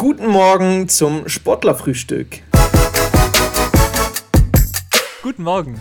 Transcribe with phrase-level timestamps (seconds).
[0.00, 2.38] Guten Morgen zum Sportlerfrühstück.
[5.22, 5.78] Guten Morgen.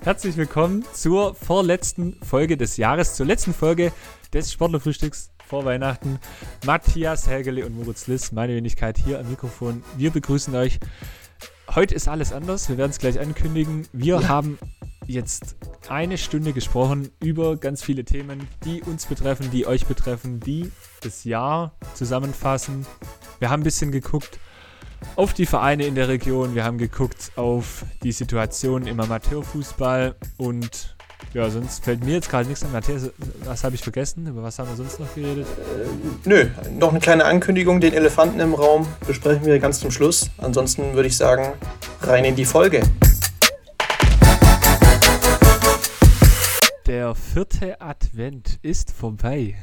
[0.00, 3.92] Herzlich willkommen zur vorletzten Folge des Jahres, zur letzten Folge
[4.32, 6.18] des Sportlerfrühstücks vor Weihnachten.
[6.64, 9.82] Matthias Helgele und Moritz Liss, meine Wenigkeit hier am Mikrofon.
[9.98, 10.80] Wir begrüßen euch.
[11.74, 12.70] Heute ist alles anders.
[12.70, 13.86] Wir werden es gleich ankündigen.
[13.92, 14.28] Wir ja.
[14.28, 14.58] haben
[15.06, 15.56] jetzt
[15.90, 20.72] eine Stunde gesprochen über ganz viele Themen, die uns betreffen, die euch betreffen, die
[21.02, 22.86] das Jahr zusammenfassen.
[23.40, 24.40] Wir haben ein bisschen geguckt
[25.14, 30.96] auf die Vereine in der Region, wir haben geguckt auf die Situation im Amateurfußball und
[31.34, 32.72] ja, sonst fällt mir jetzt gerade nichts an.
[32.72, 33.10] Matthias,
[33.44, 34.26] was habe ich vergessen?
[34.26, 35.46] Über was haben wir sonst noch geredet?
[35.46, 36.48] Äh, nö,
[36.78, 37.80] noch eine kleine Ankündigung.
[37.80, 40.30] Den Elefanten im Raum besprechen wir ganz zum Schluss.
[40.38, 41.52] Ansonsten würde ich sagen,
[42.00, 42.82] rein in die Folge.
[46.86, 49.54] Der vierte Advent ist vorbei.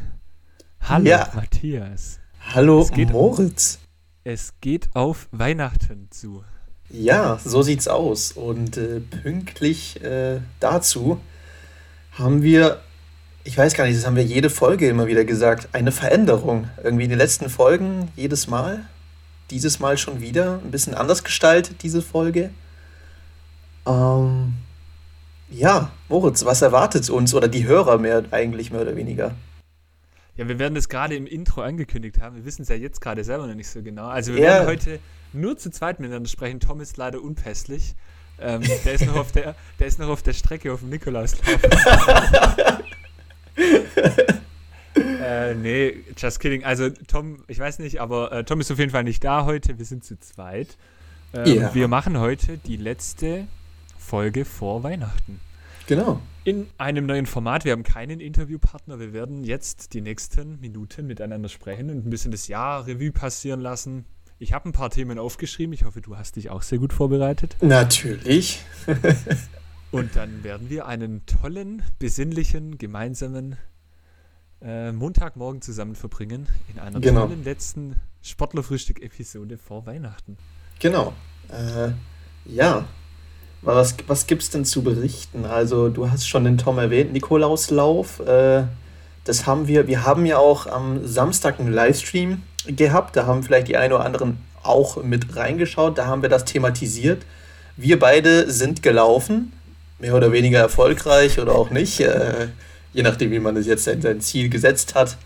[0.82, 1.30] Hallo, ja.
[1.34, 2.20] Matthias.
[2.54, 3.76] Hallo, es Moritz.
[3.76, 3.88] Auf,
[4.24, 6.44] es geht auf Weihnachten zu.
[6.90, 8.32] Ja, so sieht's aus.
[8.32, 11.20] Und äh, pünktlich äh, dazu
[12.14, 12.82] haben wir,
[13.44, 16.70] ich weiß gar nicht, das haben wir jede Folge immer wieder gesagt, eine Veränderung.
[16.82, 18.86] Irgendwie in den letzten Folgen jedes Mal.
[19.52, 20.62] Dieses Mal schon wieder.
[20.64, 22.52] Ein bisschen anders gestaltet, diese Folge.
[23.86, 24.54] Ähm,
[25.50, 29.36] ja, Moritz, was erwartet uns oder die Hörer mehr eigentlich mehr oder weniger?
[30.38, 32.36] Ja, wir werden das gerade im Intro angekündigt haben.
[32.36, 34.08] Wir wissen es ja jetzt gerade selber noch nicht so genau.
[34.08, 34.48] Also wir ja.
[34.50, 35.00] werden heute
[35.34, 36.60] nur zu zweit miteinander sprechen.
[36.60, 37.96] Tom ist leider unpässlich.
[38.40, 41.64] Ähm, der, ist noch auf der, der ist noch auf der Strecke auf dem Nikolauslauf.
[44.96, 46.66] äh, nee, just kidding.
[46.66, 49.78] Also Tom, ich weiß nicht, aber äh, Tom ist auf jeden Fall nicht da heute.
[49.78, 50.76] Wir sind zu zweit.
[51.34, 51.74] Ähm, yeah.
[51.74, 53.48] Wir machen heute die letzte
[53.98, 55.40] Folge vor Weihnachten.
[55.88, 56.22] Genau.
[56.44, 57.66] In einem neuen Format.
[57.66, 59.00] Wir haben keinen Interviewpartner.
[59.00, 63.62] Wir werden jetzt die nächsten Minuten miteinander sprechen und ein bisschen das Jahr Revue passieren
[63.62, 64.06] lassen.
[64.38, 65.74] Ich habe ein paar Themen aufgeschrieben.
[65.74, 67.56] Ich hoffe, du hast dich auch sehr gut vorbereitet.
[67.62, 68.62] Natürlich.
[69.92, 73.58] und dann werden wir einen tollen, besinnlichen, gemeinsamen
[74.62, 77.28] äh, Montagmorgen zusammen verbringen in einer genau.
[77.28, 80.38] tollen letzten Sportlerfrühstück-Episode vor Weihnachten.
[80.80, 81.14] Genau.
[81.50, 81.92] Äh,
[82.46, 82.88] ja,
[83.62, 85.46] was, was gibt es denn zu berichten?
[85.46, 88.20] Also, du hast schon den Tom erwähnt, Nikolauslauf.
[88.20, 88.64] Äh,
[89.24, 93.16] das haben wir, wir haben ja auch am Samstag einen Livestream gehabt.
[93.16, 95.98] Da haben vielleicht die einen oder anderen auch mit reingeschaut.
[95.98, 97.24] Da haben wir das thematisiert.
[97.76, 99.52] Wir beide sind gelaufen,
[100.00, 102.48] mehr oder weniger erfolgreich oder auch nicht, äh,
[102.94, 105.18] je nachdem, wie man es jetzt in sein Ziel gesetzt hat.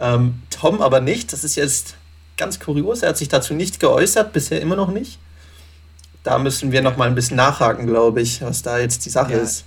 [0.00, 1.32] Ähm, Tom aber nicht.
[1.32, 1.96] Das ist jetzt
[2.38, 3.02] ganz kurios.
[3.02, 5.18] Er hat sich dazu nicht geäußert, bisher immer noch nicht
[6.22, 9.32] da müssen wir noch mal ein bisschen nachhaken, glaube ich, was da jetzt die Sache
[9.32, 9.64] ja, ist.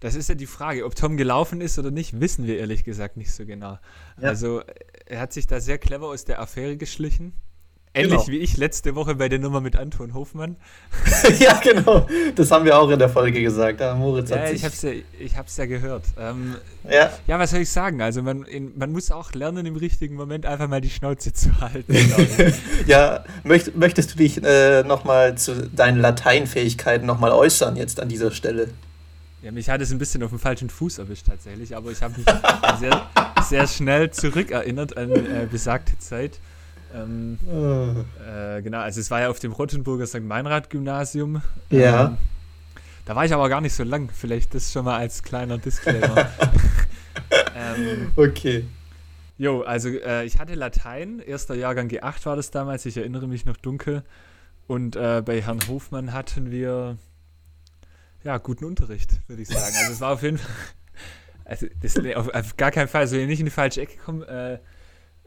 [0.00, 3.16] Das ist ja die Frage, ob Tom gelaufen ist oder nicht, wissen wir ehrlich gesagt
[3.16, 3.78] nicht so genau.
[4.20, 4.28] Ja.
[4.28, 4.62] Also
[5.06, 7.34] er hat sich da sehr clever aus der Affäre geschlichen.
[7.94, 8.28] Ähnlich genau.
[8.28, 10.56] wie ich letzte Woche bei der Nummer mit Anton Hofmann.
[11.38, 12.08] ja, genau.
[12.34, 13.80] Das haben wir auch in der Folge gesagt.
[13.80, 16.04] Ja, Moritz ja, ich habe es ja, ich hab's ja gehört.
[16.18, 16.56] Ähm,
[16.90, 17.12] ja.
[17.26, 18.00] ja, was soll ich sagen?
[18.00, 21.60] Also man, in, man muss auch lernen, im richtigen Moment einfach mal die Schnauze zu
[21.60, 21.94] halten.
[22.86, 28.30] ja, möcht, möchtest du dich äh, nochmal zu deinen Lateinfähigkeiten nochmal äußern jetzt an dieser
[28.30, 28.68] Stelle?
[29.42, 32.14] Ja, mich hat es ein bisschen auf den falschen Fuß erwischt tatsächlich, aber ich habe
[32.16, 32.26] mich
[32.80, 33.06] sehr,
[33.42, 36.38] sehr schnell zurückerinnert an äh, besagte Zeit.
[36.94, 38.22] Ähm, oh.
[38.22, 40.22] äh, genau, also es war ja auf dem Rottenburger St.
[40.22, 41.42] Meinrad-Gymnasium.
[41.70, 42.06] Ja.
[42.06, 42.16] Ähm,
[43.04, 44.10] da war ich aber gar nicht so lang.
[44.12, 46.28] Vielleicht das schon mal als kleiner Disclaimer.
[47.56, 48.66] ähm, okay.
[49.38, 53.44] Jo, also äh, ich hatte Latein, erster Jahrgang G8 war das damals, ich erinnere mich
[53.44, 54.04] noch dunkel.
[54.68, 56.96] Und äh, bei Herrn Hofmann hatten wir
[58.22, 59.74] ja guten Unterricht, würde ich sagen.
[59.78, 60.50] Also es war auf jeden Fall,
[61.44, 64.22] also das, auf, auf, gar keinen Fall, also nicht in die falsche Ecke kommen.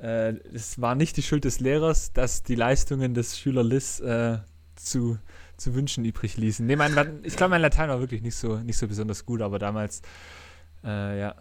[0.02, 4.38] Äh, es war nicht die Schuld des Lehrers, dass die Leistungen des Schüler Liz äh,
[4.76, 5.18] zu,
[5.58, 6.66] zu wünschen übrig ließen.
[6.66, 9.60] Nee, mein, ich glaube, mein Latein war wirklich nicht so, nicht so besonders gut, aber
[9.60, 10.02] damals,
[10.84, 11.36] äh, ja,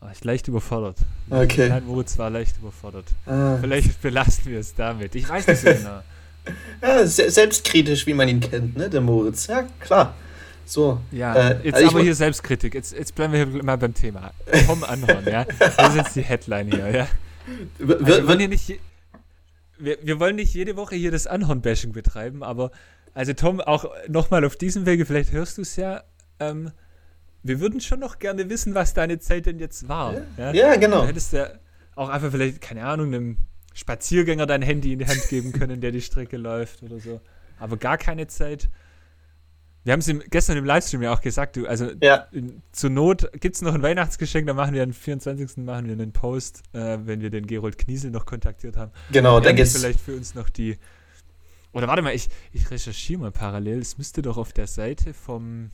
[0.00, 0.98] war ich leicht überfordert.
[1.30, 1.68] Okay.
[1.68, 3.06] Mein Moritz war leicht überfordert.
[3.26, 3.56] Ah.
[3.60, 5.14] Vielleicht belasten wir es damit.
[5.14, 6.00] Ich weiß nicht so genau.
[6.82, 9.46] ja, selbstkritisch, wie man ihn kennt, ne, der Moritz.
[9.46, 10.14] Ja, klar.
[10.64, 11.00] So.
[11.10, 12.74] Ja, äh, jetzt also aber hier Selbstkritik.
[12.74, 14.32] Jetzt, jetzt bleiben wir hier mal beim Thema.
[14.66, 15.46] Vom Anhören, ja.
[15.58, 17.08] Das ist jetzt die Headline hier, ja.
[17.78, 18.80] Also wir, wollen hier nicht,
[19.78, 22.70] wir, wir, wollen nicht jede Woche hier das Anhorn-Bashing betreiben, aber
[23.14, 26.04] also Tom, auch nochmal auf diesem Wege, vielleicht hörst du es ja,
[26.40, 26.70] ähm,
[27.42, 30.14] wir würden schon noch gerne wissen, was deine Zeit denn jetzt war.
[30.14, 30.52] Ja, ja?
[30.52, 31.02] ja genau.
[31.02, 31.48] Du hättest ja
[31.94, 33.36] auch einfach vielleicht, keine Ahnung, einem
[33.74, 37.20] Spaziergänger dein Handy in die Hand geben können, der die Strecke läuft oder so.
[37.58, 38.68] Aber gar keine Zeit.
[39.84, 42.26] Wir haben es gestern im Livestream ja auch gesagt, du, also Ja.
[42.32, 45.58] in, zur Not gibt es noch ein Weihnachtsgeschenk, dann machen wir am 24.
[45.58, 48.90] machen wir einen Post, äh, wenn wir den Gerold Kniesel noch kontaktiert haben.
[49.12, 49.76] Genau, dann geht's.
[49.78, 50.76] vielleicht für uns noch die.
[51.72, 53.78] Oder warte mal, ich, ich recherchiere mal parallel.
[53.80, 55.70] Es müsste doch auf der Seite vom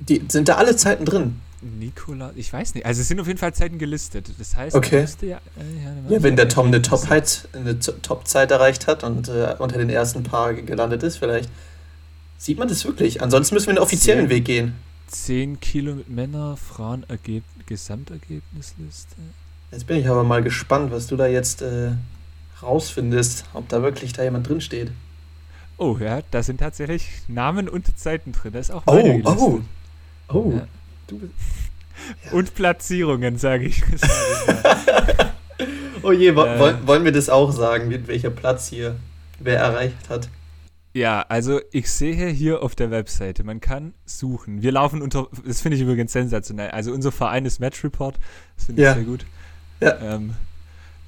[0.00, 1.40] Die sind da alle Zeiten drin.
[1.60, 2.32] Nikola.
[2.36, 2.84] Ich weiß nicht.
[2.86, 4.30] Also es sind auf jeden Fall Zeiten gelistet.
[4.38, 5.06] Das heißt, Okay.
[5.22, 5.36] ja.
[5.56, 10.22] Äh, ja, Ja, wenn der Tom eine Top-Zeit erreicht hat und äh, unter den ersten
[10.22, 11.48] paar gelandet ist, vielleicht
[12.44, 13.22] sieht man das wirklich.
[13.22, 14.36] Ansonsten müssen wir einen offiziellen Zehn.
[14.36, 14.74] Weg gehen.
[15.08, 19.16] 10 Kilo mit Männer, Frauen, Ergeb Gesamtergebnisliste.
[19.70, 21.92] Jetzt bin ich aber mal gespannt, was du da jetzt äh,
[22.62, 24.90] rausfindest, ob da wirklich da jemand drin steht.
[25.78, 28.52] Oh ja, da sind tatsächlich Namen und Zeiten drin.
[28.52, 29.62] Da ist auch Oh, meine oh, gelistet.
[30.28, 30.52] oh.
[30.54, 30.66] Ja.
[31.06, 31.32] Du bist-
[32.32, 33.82] Und Platzierungen, sage ich.
[36.02, 36.36] Oh je, Äh.
[36.36, 38.96] wollen, wollen wir das auch sagen, mit welcher Platz hier
[39.38, 40.28] wer erreicht hat?
[40.94, 44.62] Ja, also ich sehe hier auf der Webseite, man kann suchen.
[44.62, 46.70] Wir laufen unter, das finde ich übrigens sensationell.
[46.70, 48.16] Also unser Verein ist Match Report,
[48.56, 48.94] das finde ich Ja.
[48.94, 49.26] sehr gut.
[49.80, 49.98] Ja.
[50.00, 50.34] Ähm,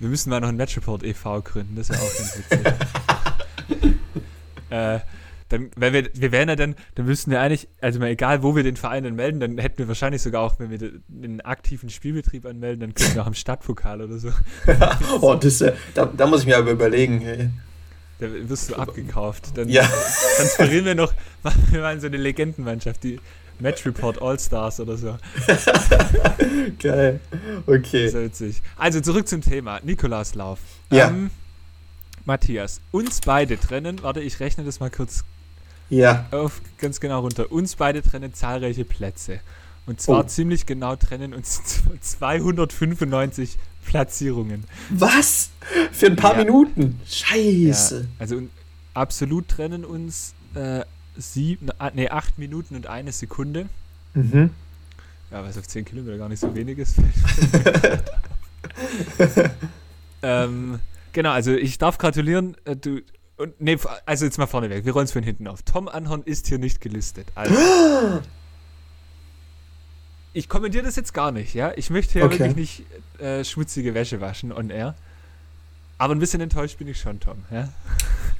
[0.00, 1.40] wir müssen mal noch ein Match Report e.V.
[1.42, 3.94] gründen, das ist ja auch ganz witzig.
[4.70, 4.98] äh,
[5.50, 8.56] dann, weil wir, wir wären ja dann, dann wüssten wir eigentlich, also mal egal, wo
[8.56, 11.40] wir den Verein dann melden, dann hätten wir wahrscheinlich sogar auch, wenn wir den, den
[11.42, 14.32] aktiven Spielbetrieb anmelden, dann können wir auch im Stadtpokal oder so.
[15.20, 17.22] oh, das, äh, da, da muss ich mir aber überlegen.
[17.22, 17.50] Ey.
[18.18, 19.56] Da wirst du abgekauft.
[19.56, 19.88] Dann Ja.
[20.36, 21.12] transferieren wir noch,
[21.70, 23.20] wir in so eine Legendenmannschaft, die
[23.58, 25.16] Match Report All-Stars oder so.
[26.82, 27.20] Geil.
[27.66, 28.08] Okay.
[28.08, 28.62] Sehr witzig.
[28.76, 29.80] Also zurück zum Thema.
[29.82, 30.58] Nikolauslauf.
[30.90, 31.08] Ja.
[31.08, 31.30] Ähm,
[32.24, 35.24] Matthias, uns beide trennen, warte, ich rechne das mal kurz
[35.90, 36.26] Ja.
[36.32, 37.50] auf ganz genau runter.
[37.52, 39.40] Uns beide trennen zahlreiche Plätze.
[39.86, 40.26] Und zwar Oh.
[40.26, 41.62] ziemlich genau trennen uns
[42.00, 44.64] 295 Platzierungen.
[44.90, 45.50] Was?
[45.92, 46.44] Für ein paar Ja.
[46.44, 47.00] Minuten?
[47.06, 48.00] Scheiße.
[48.00, 48.42] Ja, also
[48.94, 50.84] absolut trennen uns äh,
[51.16, 53.68] sieben, ah, nee, acht Minuten und eine Sekunde.
[54.14, 54.50] Mhm.
[55.30, 56.96] Ja, was auf 10 Kilometer gar nicht so wenig ist.
[60.22, 60.78] ähm,
[61.12, 62.56] genau, also ich darf gratulieren.
[62.64, 63.00] Äh, du,
[63.36, 65.62] und, nee, also jetzt mal vorneweg, wir rollen es von hinten auf.
[65.62, 67.28] Tom Anhorn ist hier nicht gelistet.
[67.34, 67.54] Also,
[70.36, 71.72] ich kommentiere das jetzt gar nicht, ja.
[71.76, 72.38] Ich möchte ja Okay.
[72.40, 74.94] wirklich nicht äh, schmutzige Wäsche waschen on air.
[75.98, 77.36] Aber ein bisschen enttäuscht bin ich schon, Tom.
[77.50, 77.68] Ja?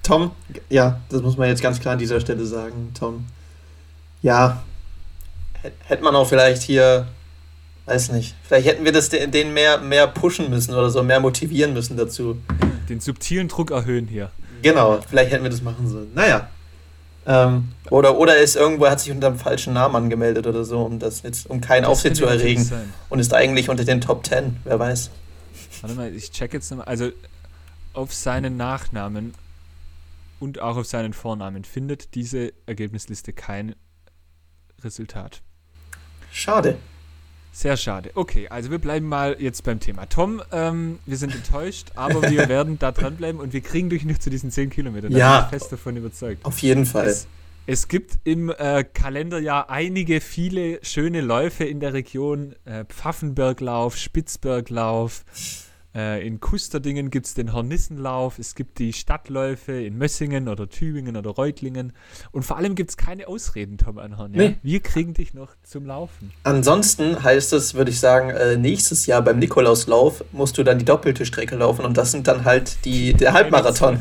[0.02, 0.32] Tom,
[0.68, 3.24] ja, das muss man jetzt ganz klar an dieser Stelle sagen, Tom.
[4.22, 4.62] Ja,
[5.62, 7.08] hä- hätte man auch vielleicht hier,
[7.86, 11.20] weiß nicht, vielleicht hätten wir das de- den mehr, mehr pushen müssen oder so, mehr
[11.20, 12.36] motivieren müssen dazu.
[12.90, 14.30] Den subtilen Druck erhöhen hier.
[14.62, 16.08] Genau, vielleicht hätten wir das machen sollen.
[16.14, 16.48] Naja.
[17.26, 20.98] Ähm, oder, oder ist irgendwo, hat sich unter einem falschen Namen angemeldet oder so, um
[20.98, 22.70] das jetzt, um keinen Das Aufsehen zu erregen
[23.08, 25.10] und ist eigentlich unter den Top 10, wer weiß.
[25.80, 26.86] Warte mal, ich check jetzt nochmal.
[26.86, 27.10] Also
[27.92, 29.34] auf seinen Nachnamen
[30.38, 33.74] und auch auf seinen Vornamen findet diese Ergebnisliste kein
[34.82, 35.42] Resultat.
[36.30, 36.76] Schade.
[37.58, 38.10] Sehr schade.
[38.14, 40.04] Okay, also wir bleiben mal jetzt beim Thema.
[40.10, 44.22] Tom, ähm, wir sind enttäuscht, aber wir werden da dranbleiben und wir kriegen dich nicht
[44.22, 45.10] zu diesen 10 Kilometern.
[45.10, 45.36] Da Ja.
[45.40, 46.44] bin ich fest davon überzeugt.
[46.44, 47.06] Auf jeden Fall.
[47.06, 47.26] Es,
[47.64, 52.54] es gibt im äh, Kalenderjahr einige, viele schöne Läufe in der Region.
[52.66, 55.24] Äh, Pfaffenberglauf, Spitzberglauf.
[55.96, 58.38] Äh, in Kusterdingen gibt es den Hornissenlauf.
[58.38, 61.94] Es gibt die Stadtläufe in Mössingen oder Tübingen oder Reutlingen.
[62.32, 64.34] Und vor allem gibt es keine Ausreden, Tom Anhorn.
[64.34, 64.48] Ja?
[64.48, 64.56] Nee.
[64.62, 66.32] Wir kriegen dich noch zum Laufen.
[66.42, 70.84] Ansonsten heißt es, würde ich sagen, äh, nächstes Jahr beim Nikolauslauf musst du dann die
[70.84, 73.98] doppelte Strecke laufen und das sind dann halt die, der Halbmarathon.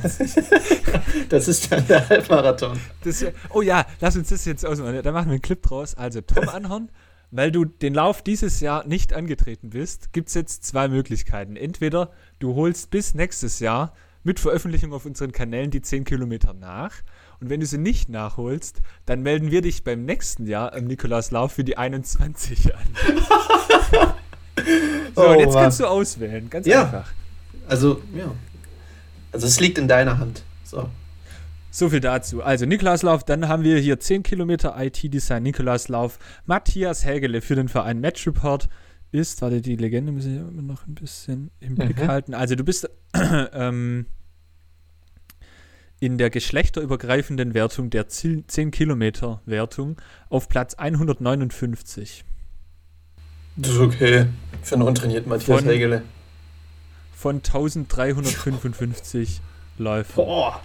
[1.30, 2.78] das ist dann der Halbmarathon.
[3.06, 5.00] Das, oh ja, lass uns das jetzt ausmachen.
[5.02, 5.96] Da machen wir einen Clip draus.
[5.96, 6.90] Also, Tom Anhorn,
[7.36, 11.56] weil du den Lauf dieses Jahr nicht angetreten bist, gibt es jetzt zwei Möglichkeiten.
[11.56, 16.94] Entweder du holst bis nächstes Jahr mit Veröffentlichung auf unseren Kanälen die 10 Kilometer nach.
[17.42, 21.51] Und wenn du sie nicht nachholst, dann melden wir dich beim nächsten Jahr am Nikolauslauf
[21.51, 22.82] für die 21 an.
[25.15, 25.63] So, Oh, und jetzt Mann.
[25.63, 26.50] kannst du auswählen.
[26.50, 26.84] Ganz Ja.
[26.86, 27.12] einfach.
[27.68, 28.32] Also, ja.
[29.32, 30.44] Also es liegt in deiner Hand.
[30.63, 30.89] So.
[31.75, 32.41] So viel dazu.
[32.41, 36.20] Also Nikolauslauf, dann haben wir hier 10 Kilometer IT-Design Nikolauslauf.
[36.46, 38.70] Matthias Hägele für den Verein Match Report
[39.12, 42.08] ist, warte, die Legende muss ich immer noch ein bisschen im Blick Mhm.
[42.08, 42.34] halten.
[42.34, 42.89] Also du bist
[43.53, 44.05] ähm,
[46.00, 49.98] in der geschlechterübergreifenden Wertung der 10 Kilometer Wertung
[50.29, 52.24] auf Platz 159
[53.58, 54.27] Das ist okay.
[54.63, 56.03] Für einen untrainierten Matthias Von- Hegele.
[57.13, 59.41] von 1355
[59.77, 60.15] Läufern.
[60.25, 60.62] Boah.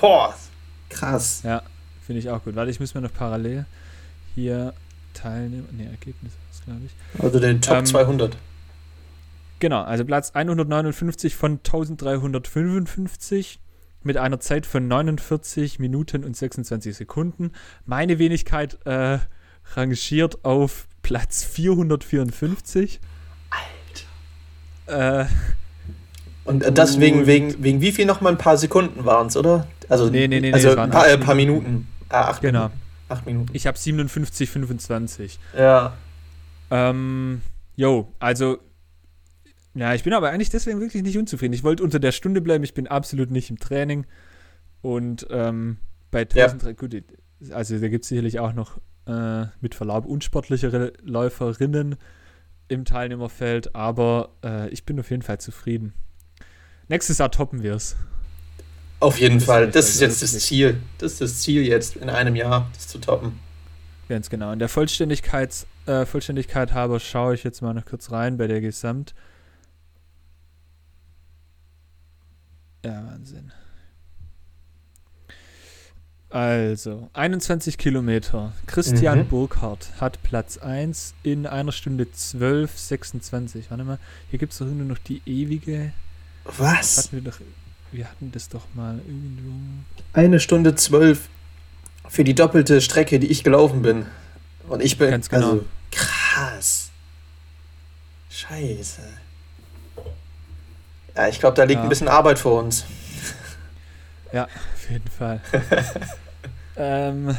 [0.00, 0.34] Boah.
[0.90, 1.42] Krass.
[1.44, 1.62] Ja,
[2.06, 2.54] finde ich auch gut.
[2.56, 3.66] Warte, ich muss mir noch parallel
[4.34, 4.74] hier
[5.12, 5.68] teilnehmen.
[5.72, 7.22] Ne, Ergebnis ist glaube ich.
[7.22, 8.36] Also den Top Ähm, 200.
[9.60, 13.60] Genau, also Platz 159 von 1355.
[14.02, 17.52] mit einer Zeit von 49 Minuten und 26 Sekunden.
[17.86, 19.18] Meine Wenigkeit äh,
[19.74, 23.00] rangiert auf Platz 454.
[24.86, 25.22] Alter.
[25.22, 25.26] Äh,
[26.44, 29.66] und das wegen, wegen, wegen wie viel nochmal ein paar Sekunden waren es, oder?
[29.88, 31.88] Also, nee, nee, nee, also ein paar, äh, paar Minuten.
[32.08, 32.64] Ah, acht genau.
[32.64, 32.80] Minuten.
[33.08, 33.50] Acht Minuten.
[33.52, 35.38] Ich habe 57, 25.
[35.56, 35.94] Ja.
[36.70, 37.42] Ähm,
[37.76, 38.58] jo, also
[39.74, 41.52] ja, ich bin aber eigentlich deswegen wirklich nicht unzufrieden.
[41.52, 44.06] Ich wollte unter der Stunde bleiben, ich bin absolut nicht im Training.
[44.82, 45.78] Und ähm,
[46.10, 46.72] bei 1000, ja.
[46.72, 46.94] gut,
[47.50, 51.96] also da gibt es sicherlich auch noch äh, mit Verlaub unsportlichere Läuferinnen
[52.68, 55.92] im Teilnehmerfeld, aber äh, ich bin auf jeden Fall zufrieden.
[56.88, 57.96] Nächstes Jahr toppen wir es.
[59.00, 59.70] Auf jeden das Fall.
[59.70, 60.80] Das ist jetzt das Ziel.
[60.98, 63.38] Das ist das Ziel jetzt in einem Jahr, das zu toppen.
[64.08, 64.52] Ganz genau.
[64.52, 68.60] In der Vollständigkeit, äh, Vollständigkeit halber schaue ich jetzt mal noch kurz rein bei der
[68.60, 69.14] Gesamt.
[72.84, 73.50] Ja, Wahnsinn.
[76.28, 78.52] Also, 21 Kilometer.
[78.66, 79.28] Christian mhm.
[79.28, 83.70] Burkhardt hat Platz 1 in einer Stunde 12, 26.
[83.70, 83.98] Warte mal,
[84.30, 85.92] hier gibt es doch nur noch die ewige.
[86.44, 86.98] Was?
[86.98, 87.38] Hatten wir, doch,
[87.92, 89.52] wir hatten das doch mal irgendwo.
[90.12, 91.28] Eine Stunde 12
[92.08, 94.06] für die doppelte Strecke, die ich gelaufen bin.
[94.68, 95.10] Und ich bin.
[95.10, 95.50] Ganz genau.
[95.52, 96.90] Also, krass.
[98.30, 99.02] Scheiße.
[101.16, 101.82] Ja, ich glaube, da liegt ja.
[101.82, 102.84] ein bisschen Arbeit vor uns.
[104.32, 105.40] Ja, auf jeden Fall.
[106.76, 107.36] ähm,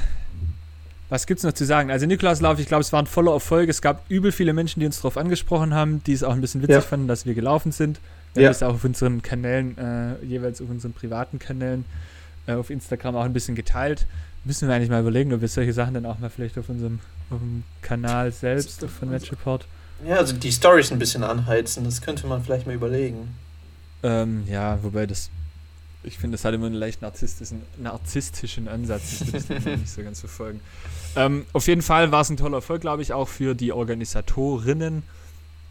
[1.10, 1.92] was gibt es noch zu sagen?
[1.92, 3.70] Also Nikolauslauf, ich glaube, es war ein voller Erfolg.
[3.70, 6.62] Es gab übel viele Menschen, die uns darauf angesprochen haben, die es auch ein bisschen
[6.62, 6.82] witzig ja.
[6.82, 8.00] fanden, dass wir gelaufen sind.
[8.36, 8.50] Wir ja.
[8.50, 11.86] haben es auch auf unseren Kanälen, äh, jeweils auf unseren privaten Kanälen,
[12.48, 14.06] äh, auf Instagram auch ein bisschen geteilt.
[14.44, 17.00] Müssen wir eigentlich mal überlegen, ob wir solche Sachen dann auch mal vielleicht auf unserem
[17.32, 19.66] auf dem Kanal selbst von Match Report.
[20.06, 23.34] Ja, also die Stories ein bisschen anheizen, das könnte man vielleicht mal überlegen.
[24.04, 25.30] Ähm, ja, wobei das,
[26.04, 29.24] ich finde, das hat immer einen leicht narzisstischen, narzisstischen Ansatz.
[29.32, 30.60] Das würde ich nicht so ganz verfolgen.
[31.16, 35.04] Ähm, auf jeden Fall war es ein toller Erfolg, glaube ich, auch für die Organisatorinnen.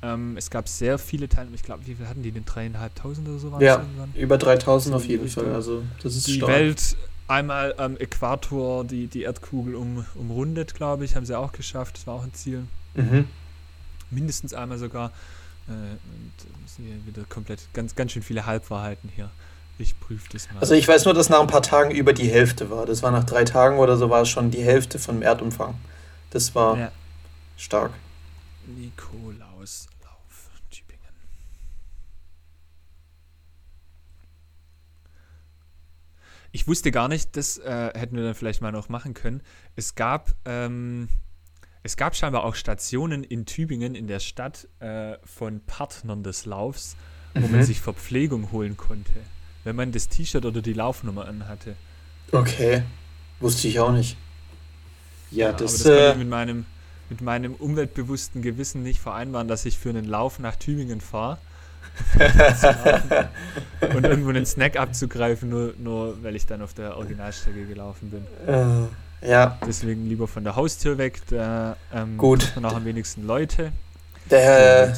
[0.05, 1.55] Ähm, es gab sehr viele Teilnehmer.
[1.55, 2.45] Ich glaube, wie viel hatten die denn?
[2.45, 3.61] Dreieinhalbtausend oder so?
[3.61, 4.13] Ja, irgendwann?
[4.15, 5.55] über 3000 auf jeden Fall.
[5.55, 6.51] Also, das ist Die stark.
[6.51, 6.97] Welt
[7.27, 11.97] einmal am Äquator, die, die Erdkugel um, umrundet, glaube ich, haben sie auch geschafft.
[11.97, 12.67] Das war auch ein Ziel.
[12.95, 13.29] Mhm.
[14.11, 15.11] Mindestens einmal sogar.
[15.69, 19.31] Äh, und wieder komplett, ganz, ganz schön viele Halbwahrheiten hier.
[19.79, 20.61] Ich prüfe das mal.
[20.61, 22.85] Also ich weiß nur, dass nach ein paar Tagen über die Hälfte war.
[22.85, 25.75] Das war nach drei Tagen oder so war es schon die Hälfte vom Erdumfang.
[26.31, 26.93] Das war ja.
[27.57, 27.93] stark.
[28.67, 31.01] Nikolauslauf, Tübingen.
[36.55, 39.43] Ich wusste gar nicht, das äh, hätten wir dann vielleicht mal noch machen können.
[39.75, 41.09] Es gab ähm,
[41.83, 46.97] es gab scheinbar auch Stationen in Tübingen in der Stadt äh, von Partnern des Laufs,
[47.35, 47.51] wo mhm.
[47.51, 49.11] man sich Verpflegung holen konnte,
[49.65, 51.75] wenn man das T-Shirt oder die Laufnummer anhatte.
[52.31, 52.85] Okay,
[53.41, 54.17] wusste ich auch nicht.
[55.33, 56.67] Ja, ja das, das äh, kann ich mit meinem,
[57.11, 61.39] mit meinem umweltbewussten Gewissen nicht vereinbaren, dass ich für einen Lauf nach Tübingen fahre.
[63.95, 68.53] und irgendwo einen Snack abzugreifen, nur, nur weil ich dann auf der Originalstrecke gelaufen bin.
[68.53, 68.87] Äh.
[69.27, 69.59] Ja.
[69.67, 71.23] Deswegen lieber von der Haustür weg.
[71.31, 72.53] Da ähm, Gut.
[72.55, 73.73] man auch am wenigsten Leute.
[74.31, 74.97] Der,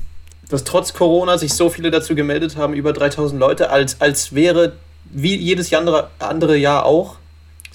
[0.50, 4.78] Dass trotz Corona sich so viele dazu gemeldet haben, über 3000 Leute, als, als wäre
[5.06, 7.18] wie jedes andere, andere Jahr auch,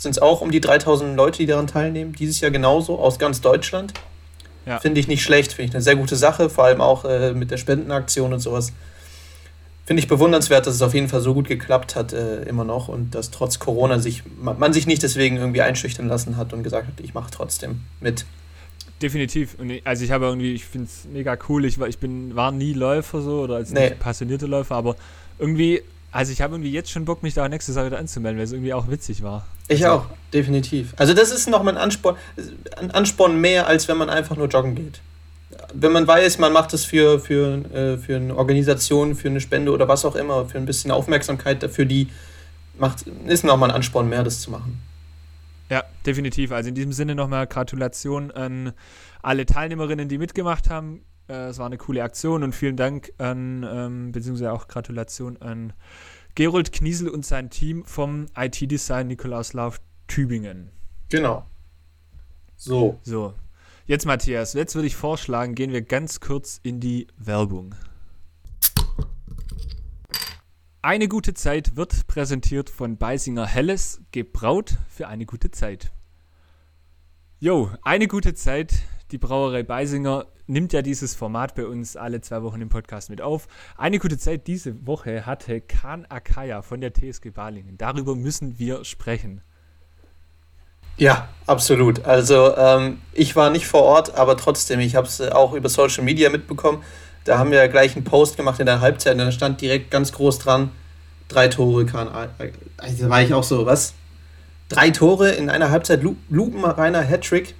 [0.02, 2.12] sind es auch um die 3000 Leute, die daran teilnehmen.
[2.12, 3.92] Dieses Jahr genauso, aus ganz Deutschland.
[4.66, 4.78] Ja.
[4.78, 7.50] Finde ich nicht schlecht, finde ich eine sehr gute Sache, vor allem auch äh, mit
[7.50, 8.72] der Spendenaktion und sowas.
[9.84, 12.86] Finde ich bewundernswert, dass es auf jeden Fall so gut geklappt hat, äh, immer noch
[12.86, 16.86] und dass trotz Corona sich, man sich nicht deswegen irgendwie einschüchtern lassen hat und gesagt
[16.86, 18.24] hat, ich mache trotzdem mit.
[19.00, 19.56] Definitiv.
[19.82, 21.64] also ich habe irgendwie, ich finde es mega cool.
[21.64, 23.90] Ich war, ich bin, war nie Läufer so oder als nee.
[23.90, 24.94] passionierte Läufer, aber
[25.40, 25.82] irgendwie
[26.12, 28.52] also ich habe irgendwie jetzt schon Bock, mich da nächstes Jahr wieder anzumelden, weil es
[28.52, 29.46] irgendwie auch witzig war.
[29.68, 30.94] Ich also, auch, definitiv.
[30.96, 32.16] Also das ist nochmal ein Ansporn,
[32.76, 35.00] ein Ansporn mehr, als wenn man einfach nur joggen geht.
[35.74, 39.72] Wenn man weiß, man macht es für, für, äh, für eine Organisation, für eine Spende
[39.72, 42.08] oder was auch immer, für ein bisschen Aufmerksamkeit dafür, die
[42.78, 44.82] macht, ist nochmal ein Ansporn mehr, das zu machen.
[45.70, 46.52] Ja, definitiv.
[46.52, 48.72] Also in diesem Sinne nochmal Gratulation an
[49.22, 51.02] alle Teilnehmerinnen, die mitgemacht haben.
[51.28, 55.72] Äh, es war eine coole Aktion und vielen Dank an, ähm, beziehungsweise auch Gratulation an
[56.34, 60.70] Gerold Kniesel und sein Team vom IT-Design Nikolauslauf Tübingen.
[61.10, 61.46] Genau.
[62.56, 62.98] So.
[63.02, 63.34] So.
[63.84, 67.74] Jetzt, Matthias, jetzt würde ich vorschlagen, gehen wir ganz kurz in die Werbung.
[70.80, 75.92] Eine gute Zeit wird präsentiert von Beisinger Helles, gebraut für eine gute Zeit.
[77.40, 78.72] Jo, eine gute Zeit
[79.12, 83.20] die Brauerei Beisinger nimmt ja dieses Format bei uns alle zwei Wochen im Podcast mit
[83.20, 83.46] auf.
[83.76, 87.76] Eine gute Zeit diese Woche hatte Kan Akaya von der TSG Balingen.
[87.76, 89.42] Darüber müssen wir sprechen.
[90.96, 92.04] Ja, absolut.
[92.04, 95.68] Also ähm, ich war nicht vor Ort, aber trotzdem, ich habe es äh, auch über
[95.68, 96.82] Social Media mitbekommen.
[97.24, 100.12] Da haben wir gleich einen Post gemacht in der Halbzeit und da stand direkt ganz
[100.12, 100.70] groß dran,
[101.28, 103.94] drei Tore Kan Also da war ich auch so, was?
[104.68, 107.54] Drei Tore in einer Halbzeit, lupenreiner Hattrick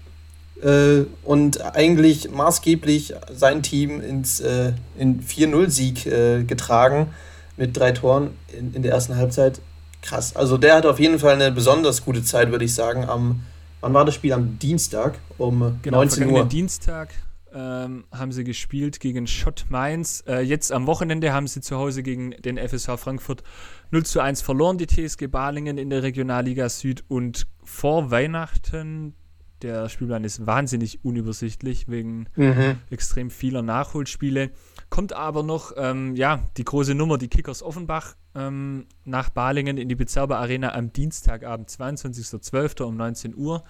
[0.63, 7.09] äh, und eigentlich maßgeblich sein Team ins äh, in 4-0-Sieg äh, getragen
[7.57, 9.61] mit drei Toren in, in der ersten Halbzeit.
[10.03, 10.35] Krass.
[10.35, 13.05] Also der hat auf jeden Fall eine besonders gute Zeit, würde ich sagen.
[13.09, 13.43] Am,
[13.81, 14.33] wann war das Spiel?
[14.33, 16.45] Am Dienstag um genau, 19 Uhr.
[16.45, 17.11] Dienstag
[17.55, 20.25] ähm, haben sie gespielt gegen Schott Mainz.
[20.27, 23.43] Äh, jetzt am Wochenende haben sie zu Hause gegen den FSH Frankfurt
[23.91, 27.05] 0 zu 1 verloren, die TSG Balingen in der Regionalliga Süd.
[27.09, 29.15] Und vor Weihnachten
[29.63, 32.79] der Spielplan ist wahnsinnig unübersichtlich wegen mhm.
[32.91, 34.51] extrem vieler Nachholspiele.
[34.91, 39.89] Kommt aber noch ähm, ja, die große Nummer, die Kickers Offenbach ähm, nach Balingen in
[39.89, 42.83] die Bezerber Arena am Dienstagabend, 22.12.
[42.83, 43.63] um 19 Uhr.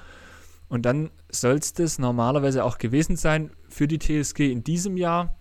[0.69, 5.37] Und dann soll es das normalerweise auch gewesen sein für die TSG in diesem Jahr.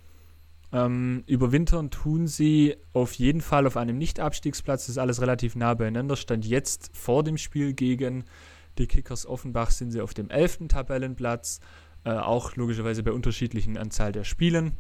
[0.74, 4.84] Ähm, überwintern tun sie auf jeden Fall auf einem Nicht-Abstiegsplatz.
[4.84, 6.16] Das ist alles relativ nah beieinander.
[6.16, 8.26] Stand jetzt vor dem Spiel gegen
[8.82, 10.68] die Kickers Offenbach sind sie auf dem 11.
[10.68, 11.60] Tabellenplatz,
[12.04, 14.74] äh, auch logischerweise bei unterschiedlichen Anzahl der Spielen.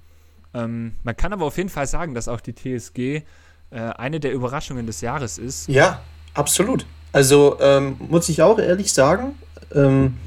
[0.53, 3.23] Ähm, man kann aber auf jeden Fall sagen, dass auch die TSG äh,
[3.69, 5.69] eine der Überraschungen des Jahres ist.
[5.69, 6.01] Ja,
[6.33, 6.85] absolut.
[7.13, 9.35] Also ähm, muss ich auch ehrlich sagen,
[9.73, 10.17] ähm,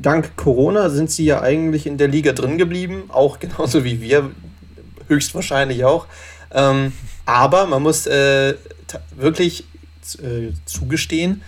[0.00, 4.30] dank Corona sind sie ja eigentlich in der Liga drin geblieben, auch genauso wie wir,
[5.08, 6.06] höchstwahrscheinlich auch.
[6.52, 6.92] Ähm,
[7.26, 8.54] aber man muss äh,
[9.16, 9.64] wirklich
[10.22, 11.42] äh, zugestehen,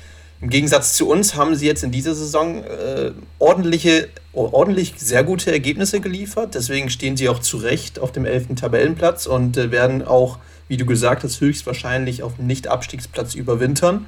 [0.45, 5.51] im Gegensatz zu uns haben sie jetzt in dieser Saison äh, ordentliche, ordentlich sehr gute
[5.51, 6.55] Ergebnisse geliefert.
[6.55, 8.49] Deswegen stehen sie auch zu Recht auf dem 11.
[8.57, 14.05] Tabellenplatz und äh, werden auch, wie du gesagt hast, höchstwahrscheinlich auf dem Nicht-Abstiegsplatz überwintern.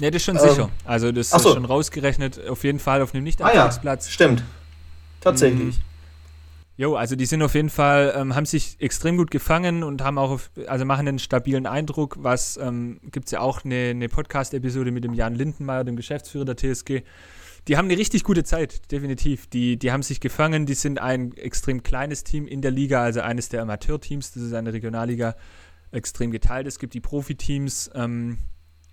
[0.00, 0.68] Ja, das ist schon ähm, sicher.
[0.84, 1.36] Also das so.
[1.36, 4.04] ist schon rausgerechnet, auf jeden Fall auf dem Nicht-Abstiegsplatz.
[4.04, 4.42] Ah, ja, stimmt.
[5.20, 5.76] Tatsächlich.
[5.76, 5.87] Mhm.
[6.80, 10.16] Jo, also die sind auf jeden Fall, ähm, haben sich extrem gut gefangen und haben
[10.16, 12.14] auch, auf, also machen einen stabilen Eindruck.
[12.20, 16.44] Was ähm, gibt es ja auch eine, eine Podcast-Episode mit dem Jan Lindenmeier, dem Geschäftsführer
[16.44, 17.02] der TSG.
[17.66, 19.48] Die haben eine richtig gute Zeit, definitiv.
[19.48, 23.22] Die, die haben sich gefangen, die sind ein extrem kleines Team in der Liga, also
[23.22, 25.34] eines der Amateurteams, das ist eine Regionalliga
[25.90, 26.68] extrem geteilt.
[26.68, 28.38] Es gibt die Profiteams, ähm,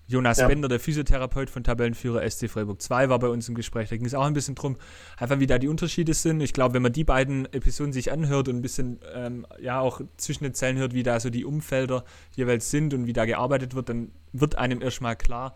[0.07, 0.47] Jonas ja.
[0.47, 3.89] Bender, der Physiotherapeut von Tabellenführer SC Freiburg 2, war bei uns im Gespräch.
[3.89, 4.77] Da ging es auch ein bisschen drum,
[5.17, 6.41] einfach wie da die Unterschiede sind.
[6.41, 10.01] Ich glaube, wenn man die beiden Episoden sich anhört und ein bisschen ähm, ja auch
[10.17, 12.03] zwischen den Zellen hört, wie da so die Umfelder
[12.35, 15.55] jeweils sind und wie da gearbeitet wird, dann wird einem erstmal klar,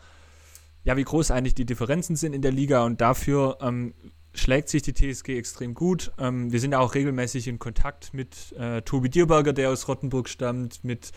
[0.83, 3.93] ja, wie groß eigentlich die Differenzen sind in der Liga und dafür ähm,
[4.33, 6.11] schlägt sich die TSG extrem gut.
[6.17, 10.83] Ähm, wir sind auch regelmäßig in Kontakt mit äh, Tobi Dierberger, der aus Rottenburg stammt,
[10.83, 11.11] mit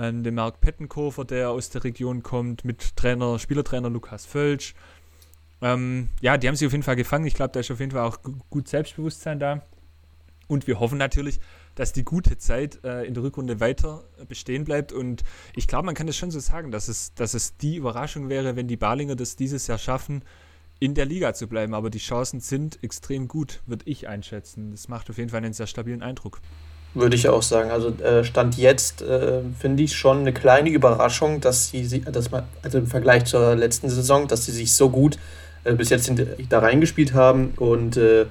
[0.00, 4.74] äh, den Marc Pettenkofer, der aus der Region kommt, mit Trainer, Spielertrainer Lukas Völsch.
[5.62, 7.26] Ähm, ja, die haben sich auf jeden Fall gefangen.
[7.26, 9.62] Ich glaube, da ist auf jeden Fall auch gut Selbstbewusstsein da.
[10.48, 11.38] Und wir hoffen natürlich,
[11.74, 14.92] dass die gute Zeit äh, in der Rückrunde weiter bestehen bleibt.
[14.92, 15.22] Und
[15.54, 18.56] ich glaube, man kann das schon so sagen, dass es, dass es die Überraschung wäre,
[18.56, 20.24] wenn die Balinger das dieses Jahr schaffen,
[20.80, 21.74] in der Liga zu bleiben.
[21.74, 24.72] Aber die Chancen sind extrem gut, würde ich einschätzen.
[24.72, 26.40] Das macht auf jeden Fall einen sehr stabilen Eindruck.
[26.92, 27.70] Würde ich auch sagen.
[27.70, 32.44] Also äh, Stand jetzt äh, finde ich schon eine kleine Überraschung, dass sie, dass man,
[32.62, 35.18] also im Vergleich zur letzten Saison, dass sie sich so gut
[35.62, 36.10] äh, bis jetzt
[36.48, 37.54] da reingespielt haben.
[37.56, 38.26] Und äh,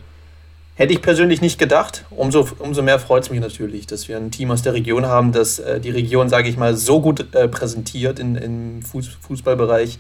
[0.80, 2.06] hätte ich persönlich nicht gedacht.
[2.10, 5.32] Umso, umso mehr freut es mich natürlich, dass wir ein Team aus der Region haben,
[5.34, 10.00] das äh, die Region, sage ich mal, so gut äh, präsentiert in, im Fuß, Fußballbereich.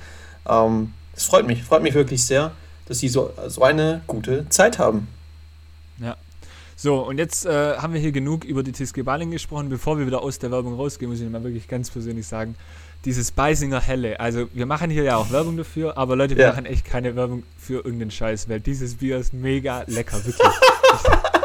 [0.49, 2.51] Ähm, freut mich, freut mich wirklich sehr,
[2.87, 5.07] dass sie so, so eine gute Zeit haben.
[6.81, 9.67] So, und jetzt äh, haben wir hier genug über die TSG Balling gesprochen.
[9.67, 12.55] Bevor wir wieder aus der Werbung rausgehen, muss ich mal wirklich ganz persönlich sagen,
[13.03, 16.51] dieses Beisinger Helle, also wir machen hier ja auch Werbung dafür, aber Leute, wir ja.
[16.51, 20.37] machen echt keine Werbung für irgendeinen Scheiß, weil dieses Bier ist mega lecker, wirklich.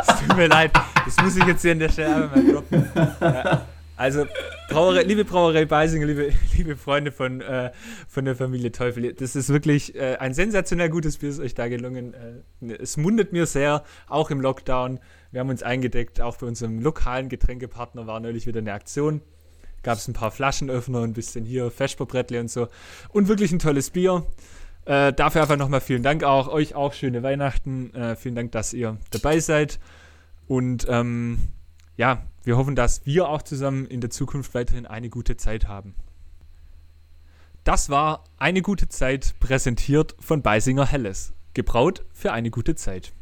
[0.07, 0.71] Es tut mir leid,
[1.05, 2.89] das muss ich jetzt hier in der Stelle mal droppen.
[3.21, 3.67] Ja.
[3.97, 4.27] Also,
[4.71, 7.71] Brauerei, liebe Brauerei Beisinger, liebe, liebe Freunde von, äh,
[8.09, 11.69] von der Familie Teufel, das ist wirklich äh, ein sensationell gutes Bier, ist euch da
[11.69, 12.15] gelungen.
[12.61, 14.99] Äh, es mundet mir sehr, auch im Lockdown.
[15.35, 19.21] Wir haben uns eingedeckt, auch bei unserem lokalen Getränkepartner war neulich wieder eine Aktion.
[19.83, 22.69] Gab es ein paar Flaschenöffner, ein bisschen hier Feschperbrettle und so.
[23.09, 24.25] Und wirklich ein tolles Bier.
[24.85, 26.47] Äh, dafür einfach nochmal vielen Dank auch.
[26.47, 27.93] Euch auch schöne Weihnachten.
[27.97, 29.81] Äh, vielen Dank, dass ihr dabei seid.
[30.47, 31.41] Und ähm,
[31.97, 35.97] ja, wir hoffen, dass wir auch zusammen in der Zukunft weiterhin eine gute Zeit haben.
[37.65, 41.33] Das war eine gute Zeit, präsentiert von Beisinger Helles.
[41.55, 43.13] Gebraut für eine gute Zeit.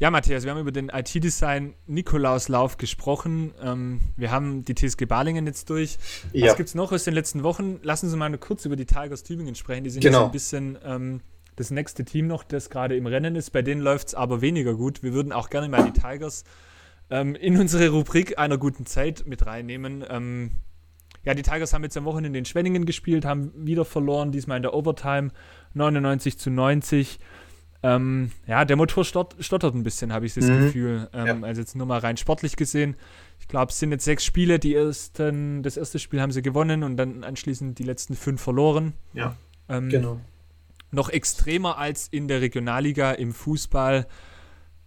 [0.00, 3.52] Ja, Matthias, wir haben über den IT-Design Nikolauslauf gesprochen.
[3.62, 5.98] Ähm, wir haben die TSG Balingen jetzt durch.
[6.32, 6.46] Ja.
[6.46, 7.80] Was gibt es noch aus den letzten Wochen?
[7.82, 9.84] Lassen Sie mal kurz über die Tigers Tübingen sprechen.
[9.84, 10.20] Die sind genau.
[10.20, 11.20] jetzt ein bisschen ähm,
[11.56, 13.50] das nächste Team noch, das gerade im Rennen ist.
[13.50, 15.02] Bei denen läuft es aber weniger gut.
[15.02, 16.44] Wir würden auch gerne mal die Tigers
[17.10, 20.02] ähm, in unsere Rubrik einer guten Zeit mit reinnehmen.
[20.08, 20.52] Ähm,
[21.24, 24.62] ja, die Tigers haben jetzt am Wochenende in Schwenningen gespielt, haben wieder verloren, diesmal in
[24.62, 25.30] der Overtime
[25.74, 27.18] 99 zu 90.
[27.82, 30.58] Ähm, ja, der Motor stott, stottert ein bisschen, habe ich das mhm.
[30.58, 31.08] Gefühl.
[31.12, 31.46] Ähm, ja.
[31.46, 32.96] Also jetzt nur mal rein sportlich gesehen.
[33.38, 34.58] Ich glaube, es sind jetzt sechs Spiele.
[34.58, 38.92] Die ersten, das erste Spiel haben sie gewonnen und dann anschließend die letzten fünf verloren.
[39.14, 39.34] Ja,
[39.68, 40.20] ähm, genau.
[40.90, 44.06] Noch extremer als in der Regionalliga im Fußball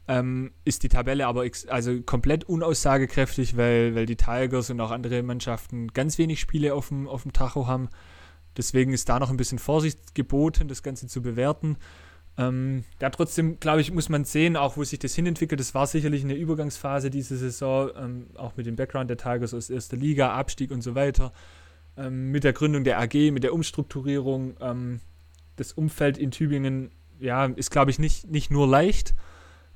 [0.07, 5.23] ähm, ist die Tabelle aber also komplett unaussagekräftig, weil, weil die Tigers und auch andere
[5.23, 7.89] Mannschaften ganz wenig Spiele auf dem, auf dem Tacho haben.
[8.57, 11.77] Deswegen ist da noch ein bisschen Vorsicht geboten, das Ganze zu bewerten.
[12.35, 15.59] Ähm, da trotzdem, glaube ich, muss man sehen, auch wo sich das hinentwickelt.
[15.59, 19.69] Das war sicherlich eine Übergangsphase diese Saison, ähm, auch mit dem Background der Tigers aus
[19.69, 21.31] erster Liga, Abstieg und so weiter.
[21.95, 24.55] Ähm, mit der Gründung der AG, mit der Umstrukturierung.
[24.61, 24.99] Ähm,
[25.57, 29.13] das Umfeld in Tübingen ja, ist, glaube ich, nicht, nicht nur leicht.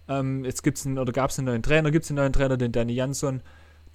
[0.07, 2.57] Ähm, jetzt gibt es oder gab es einen neuen Trainer, gibt es einen neuen Trainer,
[2.57, 3.43] den Danny Jansson,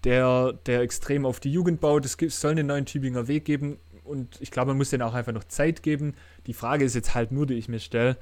[0.04, 2.06] der, der extrem auf die Jugend baut.
[2.06, 5.32] Es soll einen neuen Tübinger Weg geben und ich glaube, man muss denen auch einfach
[5.32, 6.14] noch Zeit geben.
[6.46, 8.16] Die Frage ist jetzt halt nur, die ich mir stelle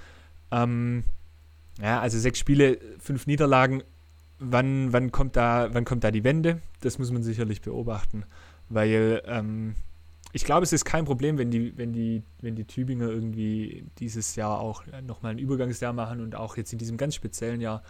[0.51, 1.05] ähm,
[1.81, 3.83] ja, also sechs Spiele, fünf Niederlagen.
[4.39, 6.63] Wann, wann, kommt da, wann kommt da die Wende?
[6.81, 8.25] Das muss man sicherlich beobachten.
[8.69, 9.75] Weil ähm,
[10.33, 14.37] ich glaube, es ist kein Problem, wenn die, wenn, die, wenn die Tübinger irgendwie dieses
[14.37, 17.83] Jahr auch nochmal ein Übergangsjahr machen und auch jetzt in diesem ganz speziellen Jahr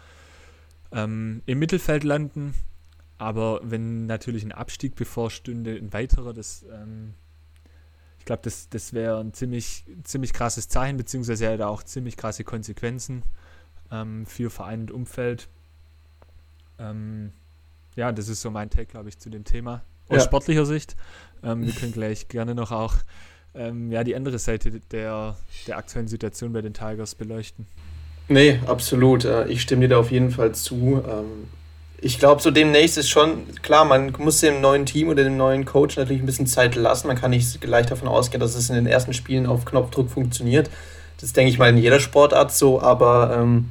[0.91, 2.53] ähm, im Mittelfeld landen.
[3.17, 7.13] Aber wenn natürlich ein Abstieg bevorstünde, ein weiterer, das ähm,
[8.21, 12.43] ich glaube, das, das wäre ein ziemlich, ziemlich krasses Zeichen, beziehungsweise hätte auch ziemlich krasse
[12.43, 13.23] Konsequenzen
[13.91, 15.47] ähm, für Verein und Umfeld.
[16.77, 17.31] Ähm,
[17.95, 19.81] ja, das ist so mein Take, glaube ich, zu dem Thema.
[20.07, 20.21] Aus ja.
[20.21, 20.95] sportlicher Sicht.
[21.41, 22.93] Ähm, wir können gleich gerne noch auch
[23.55, 27.65] ähm, ja, die andere Seite der, der aktuellen Situation bei den Tigers beleuchten.
[28.27, 29.25] Nee, absolut.
[29.25, 31.03] Äh, ich stimme dir da auf jeden Fall zu.
[32.03, 35.65] Ich glaube, so demnächst ist schon klar, man muss dem neuen Team oder dem neuen
[35.65, 37.05] Coach natürlich ein bisschen Zeit lassen.
[37.07, 40.71] Man kann nicht gleich davon ausgehen, dass es in den ersten Spielen auf Knopfdruck funktioniert.
[41.19, 43.69] Das denke ich mal in jeder Sportart so, aber ähm,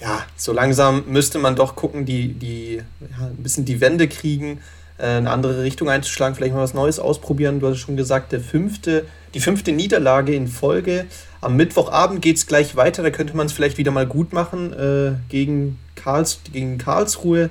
[0.00, 4.60] ja, so langsam müsste man doch gucken, die, die ja, ein bisschen die Wende kriegen,
[4.98, 7.60] äh, eine andere Richtung einzuschlagen, vielleicht mal was Neues ausprobieren.
[7.60, 11.06] Du hast schon gesagt, der fünfte, die fünfte Niederlage in Folge.
[11.40, 14.72] Am Mittwochabend geht es gleich weiter, da könnte man es vielleicht wieder mal gut machen
[14.72, 17.50] äh, gegen Karls, gegen Karlsruhe.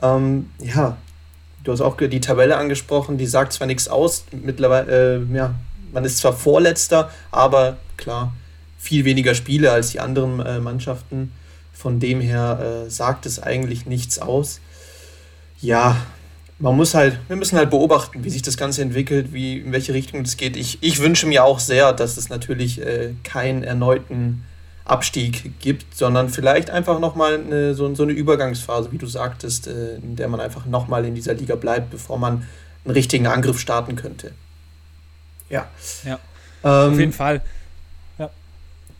[0.00, 0.96] Ähm, ja,
[1.64, 5.54] du hast auch die Tabelle angesprochen, die sagt zwar nichts aus, mittlerweile, äh, ja,
[5.92, 8.32] man ist zwar Vorletzter, aber klar,
[8.78, 11.32] viel weniger Spiele als die anderen äh, Mannschaften.
[11.72, 14.60] Von dem her äh, sagt es eigentlich nichts aus.
[15.60, 15.96] Ja,
[16.58, 19.94] man muss halt, wir müssen halt beobachten, wie sich das Ganze entwickelt, wie, in welche
[19.94, 20.56] Richtung es geht.
[20.56, 24.44] Ich, ich wünsche mir auch sehr, dass es natürlich äh, keinen erneuten
[24.84, 29.96] Abstieg gibt, sondern vielleicht einfach nochmal eine, so, so eine Übergangsphase, wie du sagtest, äh,
[29.96, 32.46] in der man einfach nochmal in dieser Liga bleibt, bevor man
[32.84, 34.32] einen richtigen Angriff starten könnte.
[35.48, 35.68] Ja.
[36.04, 36.18] Ja.
[36.64, 37.42] Ähm, Auf jeden Fall.
[38.18, 38.30] Ja.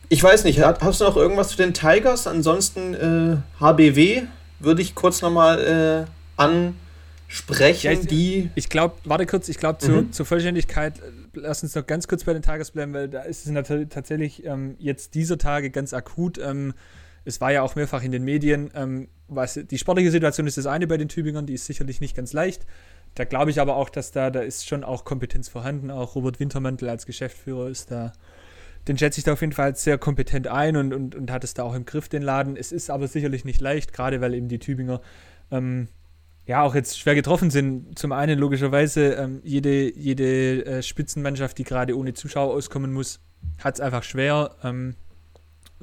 [0.09, 2.27] Ich weiß nicht, hast du noch irgendwas zu den Tigers?
[2.27, 4.23] Ansonsten äh, HBW
[4.59, 7.85] würde ich kurz nochmal äh, ansprechen.
[7.85, 10.13] Ja, ich, die ich glaube, warte kurz, ich glaube, mhm.
[10.13, 10.93] zur Vollständigkeit,
[11.33, 14.45] lass uns noch ganz kurz bei den Tigers bleiben, weil da ist es natürlich tatsächlich
[14.45, 16.37] ähm, jetzt dieser Tage ganz akut.
[16.37, 16.73] Ähm,
[17.25, 18.69] es war ja auch mehrfach in den Medien.
[18.75, 22.15] Ähm, was, die sportliche Situation ist das eine bei den Tübingern, die ist sicherlich nicht
[22.15, 22.65] ganz leicht.
[23.15, 25.91] Da glaube ich aber auch, dass da, da ist schon auch Kompetenz vorhanden.
[25.91, 28.13] Auch Robert Wintermantel als Geschäftsführer ist da,
[28.87, 31.53] den schätze ich da auf jeden Fall sehr kompetent ein und, und, und hat es
[31.53, 32.57] da auch im Griff, den Laden.
[32.57, 35.01] Es ist aber sicherlich nicht leicht, gerade weil eben die Tübinger
[35.51, 35.87] ähm,
[36.45, 37.97] ja auch jetzt schwer getroffen sind.
[37.97, 43.19] Zum einen logischerweise ähm, jede, jede äh, Spitzenmannschaft, die gerade ohne Zuschauer auskommen muss,
[43.63, 44.55] hat es einfach schwer.
[44.63, 44.95] Ähm,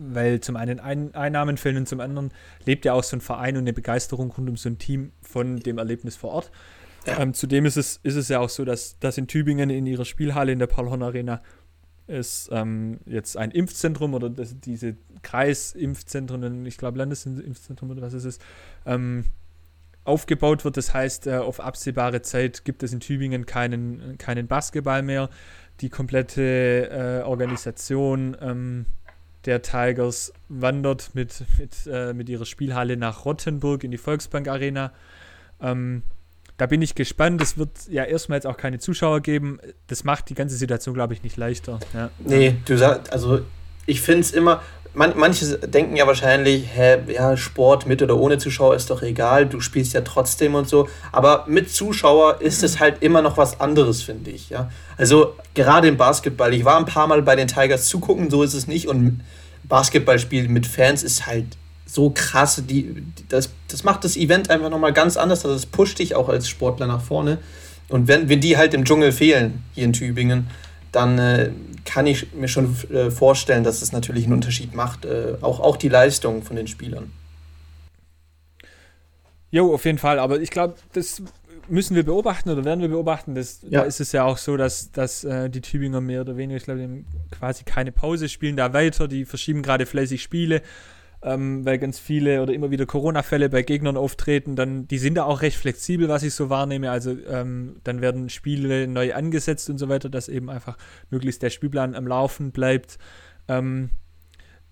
[0.01, 2.31] weil zum einen Ein Einnahmen fehlen und zum anderen
[2.65, 5.59] lebt ja auch so ein Verein und eine Begeisterung rund um so ein Team von
[5.59, 6.51] dem Erlebnis vor Ort.
[7.07, 7.21] Ja.
[7.21, 10.05] Ähm, zudem ist es, ist es ja auch so, dass, dass in Tübingen in ihrer
[10.05, 11.43] Spielhalle in der Paulhorn Arena
[12.07, 18.25] ist ähm, jetzt ein Impfzentrum oder das, diese Kreisimpfzentren, ich glaube Landesimpfzentrum oder was es
[18.25, 18.43] ist,
[18.85, 19.27] ähm,
[20.05, 20.77] aufgebaut wird.
[20.77, 25.31] Das heißt, äh, auf absehbare Zeit gibt es in Tübingen keinen, keinen Basketball mehr.
[25.81, 28.87] Die komplette äh, Organisation ähm,
[29.47, 34.93] der Tigers wandert mit, mit, äh, mit ihrer Spielhalle nach Rottenburg in die Volksbank Arena.
[35.61, 36.03] Ähm,
[36.59, 37.41] da bin ich gespannt.
[37.41, 39.59] Es wird ja erstmal jetzt auch keine Zuschauer geben.
[39.87, 41.81] Das macht die ganze Situation, glaube ich, nicht leichter.
[41.95, 42.11] Ja.
[42.19, 43.41] Nee, du sagst, also
[43.87, 44.63] ich finde es immer,
[44.95, 49.47] man, manche denken ja wahrscheinlich, hä, ja, Sport mit oder ohne Zuschauer ist doch egal,
[49.47, 50.89] du spielst ja trotzdem und so.
[51.13, 54.51] Aber mit Zuschauer ist es halt immer noch was anderes, finde ich.
[54.51, 54.71] Ja?
[54.97, 58.55] Also gerade im Basketball, ich war ein paar Mal bei den Tigers zugucken, so ist
[58.55, 58.89] es nicht.
[58.89, 59.23] Und
[59.65, 61.47] Basketballspiel mit Fans ist halt
[61.87, 62.63] so krass.
[62.67, 65.45] Die, das, das macht das Event einfach nochmal ganz anders.
[65.45, 67.39] Also es pusht dich auch als Sportler nach vorne.
[67.89, 70.49] Und wenn, wenn die halt im Dschungel fehlen, hier in Tübingen,
[70.93, 71.51] dann äh,
[71.85, 75.05] kann ich mir schon äh, vorstellen, dass es natürlich einen Unterschied macht.
[75.05, 77.13] Äh, auch, auch die Leistung von den Spielern.
[79.51, 80.19] Jo, auf jeden Fall.
[80.19, 81.23] Aber ich glaube, das
[81.69, 83.35] müssen wir beobachten oder werden wir beobachten.
[83.35, 83.81] Das, ja.
[83.81, 86.65] Da ist es ja auch so, dass, dass äh, die Tübinger mehr oder weniger, ich
[86.65, 89.09] glaube, quasi keine Pause spielen da weiter.
[89.09, 90.63] Die verschieben gerade fleißig Spiele
[91.23, 95.25] ähm, weil ganz viele oder immer wieder Corona-Fälle bei Gegnern auftreten, dann, die sind da
[95.25, 96.91] auch recht flexibel, was ich so wahrnehme.
[96.91, 100.79] Also ähm, dann werden Spiele neu angesetzt und so weiter, dass eben einfach
[101.11, 102.99] möglichst der Spielplan am Laufen bleibt.
[103.49, 103.91] Ähm,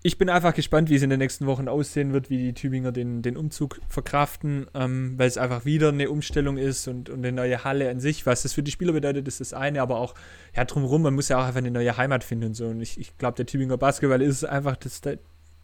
[0.01, 2.93] ich bin einfach gespannt, wie es in den nächsten Wochen aussehen wird, wie die Tübinger
[2.93, 7.33] den, den Umzug verkraften, ähm, weil es einfach wieder eine Umstellung ist und, und eine
[7.33, 8.25] neue Halle an sich.
[8.25, 10.15] Was das für die Spieler bedeutet, ist das eine, aber auch
[10.55, 12.67] ja, drumherum, man muss ja auch einfach eine neue Heimat finden und so.
[12.67, 15.01] Und ich, ich glaube, der Tübinger Basketball ist einfach das,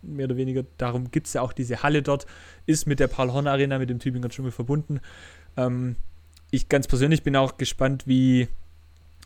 [0.06, 2.26] mehr oder weniger, darum gibt es ja auch diese Halle dort,
[2.66, 5.00] ist mit der Paul Horn Arena, mit dem Tübinger Dschungel verbunden.
[5.58, 5.96] Ähm,
[6.52, 8.48] ich ganz persönlich bin auch gespannt, wie,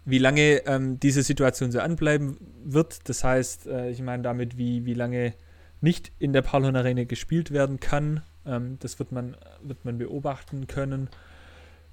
[0.05, 3.07] wie lange ähm, diese Situation so anbleiben wird.
[3.09, 5.33] Das heißt, äh, ich meine damit, wie, wie lange
[5.81, 8.21] nicht in der Paul Horn Arena gespielt werden kann.
[8.45, 11.09] Ähm, das wird man, wird man beobachten können.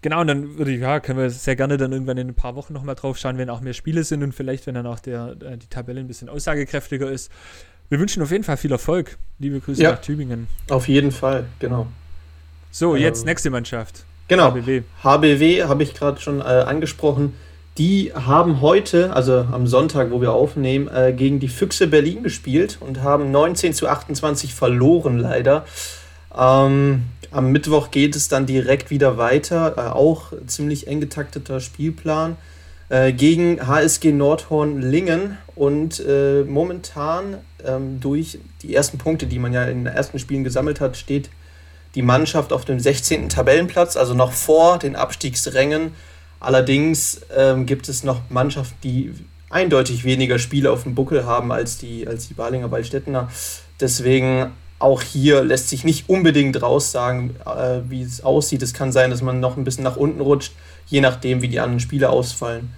[0.02, 2.54] Genau, und dann würde ich, ja, können wir sehr gerne dann irgendwann in ein paar
[2.54, 5.36] Wochen nochmal drauf schauen, wenn auch mehr Spiele sind und vielleicht, wenn dann auch der,
[5.40, 7.32] äh, die Tabelle ein bisschen aussagekräftiger ist.
[7.88, 9.16] Wir wünschen auf jeden Fall viel Erfolg.
[9.38, 10.48] Liebe Grüße ja, nach Tübingen.
[10.70, 11.86] Auf jeden Fall, genau.
[12.72, 14.04] So, jetzt ähm, nächste Mannschaft.
[14.28, 14.50] Genau.
[14.50, 14.82] HBW.
[15.04, 17.34] HBW habe ich gerade schon äh, angesprochen.
[17.78, 22.78] Die haben heute, also am Sonntag, wo wir aufnehmen, äh, gegen die Füchse Berlin gespielt
[22.80, 25.64] und haben 19 zu 28 verloren, leider.
[26.36, 29.74] Ähm, am Mittwoch geht es dann direkt wieder weiter.
[29.76, 32.36] Äh, auch ziemlich eng getakteter Spielplan.
[32.88, 39.52] Äh, gegen HSG Nordhorn Lingen und äh, momentan ähm, durch die ersten Punkte, die man
[39.52, 41.28] ja in den ersten Spielen gesammelt hat, steht
[41.96, 43.28] die Mannschaft auf dem 16.
[43.28, 45.94] Tabellenplatz, also noch vor den Abstiegsrängen.
[46.38, 49.14] Allerdings ähm, gibt es noch Mannschaften, die
[49.50, 53.28] eindeutig weniger Spiele auf dem Buckel haben als die, als die Balinger Waldstädtener.
[53.80, 58.62] Deswegen auch hier lässt sich nicht unbedingt raussagen, äh, wie es aussieht.
[58.62, 60.52] Es kann sein, dass man noch ein bisschen nach unten rutscht
[60.86, 62.70] je nachdem, wie die anderen Spiele ausfallen.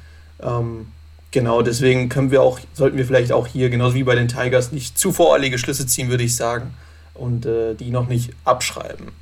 [0.42, 0.88] Ähm,
[1.31, 4.73] genau, deswegen können wir auch, sollten wir vielleicht auch hier, genauso wie bei den Tigers,
[4.73, 6.75] nicht zu voreilige Schlüsse ziehen, würde ich sagen,
[7.14, 9.12] und äh, die noch nicht abschreiben.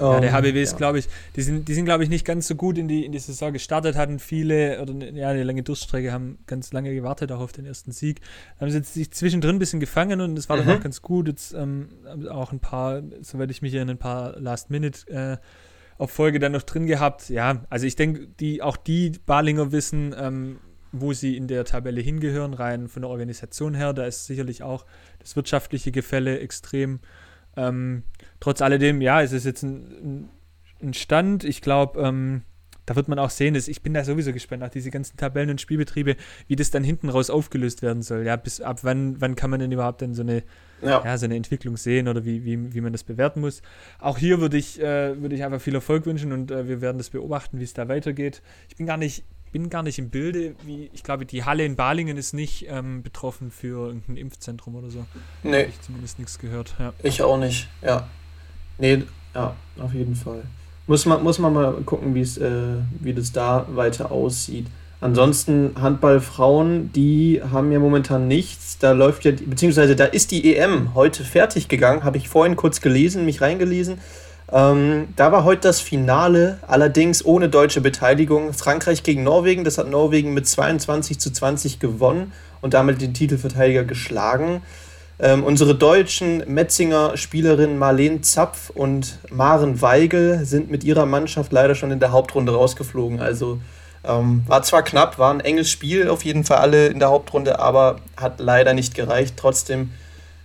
[0.00, 0.76] Ja, der HBW ähm, ist, ja.
[0.76, 3.10] glaube ich, die sind, die sind glaube ich, nicht ganz so gut in die, in
[3.10, 7.40] die Saison gestartet, hatten viele, oder ja, eine lange Durststrecke, haben ganz lange gewartet auch
[7.40, 8.20] auf den ersten Sieg.
[8.60, 10.66] Haben sie jetzt sich zwischendrin ein bisschen gefangen und das war mhm.
[10.66, 11.26] dann auch ganz gut.
[11.26, 11.88] Jetzt ähm,
[12.30, 15.36] auch ein paar, soweit ich mich erinnere, ein paar Last-Minute- äh,
[15.98, 17.28] auf Folge dann noch drin gehabt.
[17.28, 20.58] Ja, also ich denke, die, auch die Balinger wissen, ähm,
[20.92, 23.92] wo sie in der Tabelle hingehören, rein von der Organisation her.
[23.92, 24.86] Da ist sicherlich auch
[25.18, 27.00] das wirtschaftliche Gefälle extrem.
[27.56, 28.04] Ähm,
[28.40, 30.30] trotz alledem, ja, es ist jetzt ein,
[30.80, 31.44] ein Stand.
[31.44, 32.42] Ich glaube, ähm,
[32.88, 35.50] da wird man auch sehen, dass ich bin da sowieso gespannt nach diese ganzen Tabellen
[35.50, 38.24] und Spielbetriebe, wie das dann hinten raus aufgelöst werden soll.
[38.24, 40.42] Ja, bis ab wann, wann kann man denn überhaupt dann so eine,
[40.80, 41.04] ja.
[41.04, 43.60] ja so eine Entwicklung sehen oder wie, wie, wie man das bewerten muss.
[43.98, 46.96] Auch hier würde ich, äh, würde ich einfach viel Erfolg wünschen und äh, wir werden
[46.96, 48.40] das beobachten, wie es da weitergeht.
[48.70, 49.22] Ich bin gar nicht,
[49.52, 53.02] bin gar nicht im Bilde, wie ich glaube, die Halle in Balingen ist nicht ähm,
[53.02, 55.04] betroffen für irgendein Impfzentrum oder so.
[55.42, 55.58] Nee.
[55.58, 56.74] Habe ich zumindest nichts gehört.
[56.78, 56.94] Ja.
[57.02, 58.08] Ich auch nicht, ja.
[58.78, 59.02] Nee,
[59.34, 60.44] ja, auf jeden Fall.
[60.88, 62.24] Muss man, muss man mal gucken, äh,
[63.00, 64.66] wie das da weiter aussieht.
[65.00, 68.78] Ansonsten Handballfrauen, die haben ja momentan nichts.
[68.78, 72.80] Da läuft ja, beziehungsweise da ist die EM heute fertig gegangen, habe ich vorhin kurz
[72.80, 73.98] gelesen, mich reingelesen.
[74.50, 78.54] Ähm, da war heute das Finale, allerdings ohne deutsche Beteiligung.
[78.54, 83.84] Frankreich gegen Norwegen, das hat Norwegen mit 22 zu 20 gewonnen und damit den Titelverteidiger
[83.84, 84.62] geschlagen.
[85.20, 91.74] Ähm, unsere deutschen Metzinger Spielerinnen Marlene Zapf und Maren Weigel sind mit ihrer Mannschaft leider
[91.74, 93.18] schon in der Hauptrunde rausgeflogen.
[93.18, 93.58] Also
[94.04, 97.58] ähm, war zwar knapp, war ein enges Spiel, auf jeden Fall alle in der Hauptrunde,
[97.58, 99.34] aber hat leider nicht gereicht.
[99.36, 99.90] Trotzdem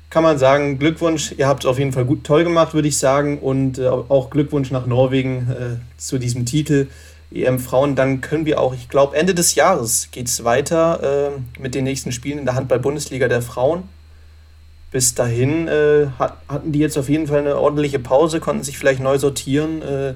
[0.09, 2.97] kann man sagen, Glückwunsch, ihr habt es auf jeden Fall gut toll gemacht, würde ich
[2.97, 3.37] sagen.
[3.37, 6.87] Und äh, auch Glückwunsch nach Norwegen äh, zu diesem Titel.
[7.31, 11.59] EM Frauen, dann können wir auch, ich glaube, Ende des Jahres geht es weiter äh,
[11.59, 13.83] mit den nächsten Spielen in der Handball-Bundesliga der Frauen
[14.93, 18.77] bis dahin äh, hat, hatten die jetzt auf jeden Fall eine ordentliche Pause, konnten sich
[18.77, 20.13] vielleicht neu sortieren, äh,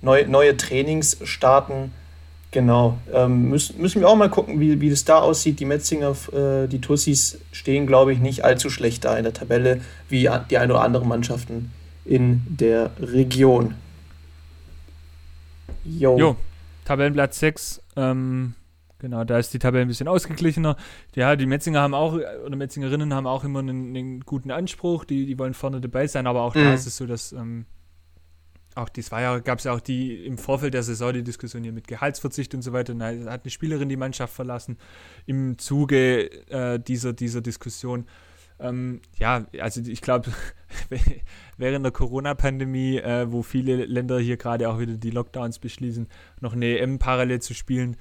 [0.00, 1.92] neu, neue Trainings starten.
[2.52, 2.98] Genau.
[3.12, 5.58] Ähm, müssen, müssen wir auch mal gucken, wie, wie das da aussieht.
[5.58, 9.80] Die Metzinger, äh, die Tussis stehen, glaube ich, nicht allzu schlecht da in der Tabelle,
[10.08, 11.72] wie die ein oder andere Mannschaften
[12.04, 13.74] in der Region.
[15.84, 16.16] Jo.
[16.16, 16.36] jo.
[16.84, 17.80] Tabellenplatz 6.
[17.96, 18.54] Ähm,
[19.02, 20.76] Genau, da ist die Tabelle ein bisschen ausgeglichener.
[21.16, 25.26] Ja, die Metzinger haben auch, oder Metzingerinnen haben auch immer einen, einen guten Anspruch, die,
[25.26, 26.60] die wollen vorne dabei sein, aber auch mhm.
[26.60, 27.66] da ist es so, dass ähm,
[28.76, 31.64] auch dies war ja, gab es ja auch die im Vorfeld der Saison die Diskussion
[31.64, 32.94] hier mit Gehaltsverzicht und so weiter.
[32.94, 34.78] Da hat eine Spielerin die Mannschaft verlassen
[35.26, 38.06] im Zuge äh, dieser, dieser Diskussion.
[38.60, 40.30] Ähm, ja, also ich glaube,
[41.56, 46.06] während der Corona-Pandemie, äh, wo viele Länder hier gerade auch wieder die Lockdowns beschließen,
[46.40, 47.96] noch eine EM parallel zu spielen,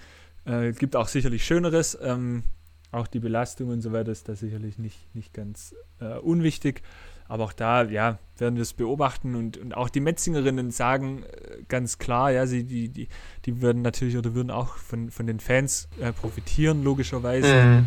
[0.45, 1.97] äh, gibt auch sicherlich Schöneres.
[2.01, 2.43] Ähm,
[2.91, 6.81] auch die Belastung und so weiter ist da sicherlich nicht, nicht ganz äh, unwichtig.
[7.27, 11.63] Aber auch da, ja, werden wir es beobachten und, und auch die Metzingerinnen sagen äh,
[11.69, 13.07] ganz klar, ja, sie, die, die,
[13.45, 17.63] die würden natürlich oder würden auch von, von den Fans äh, profitieren, logischerweise.
[17.63, 17.85] Mhm.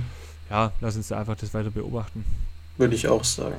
[0.49, 2.25] Ja, lass uns da einfach das weiter beobachten.
[2.79, 3.57] Würde ich auch sagen.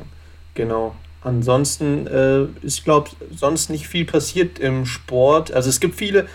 [0.56, 0.96] Genau.
[1.22, 5.52] Ansonsten äh, ist, glaube sonst nicht viel passiert im Sport.
[5.52, 6.28] Also es gibt viele,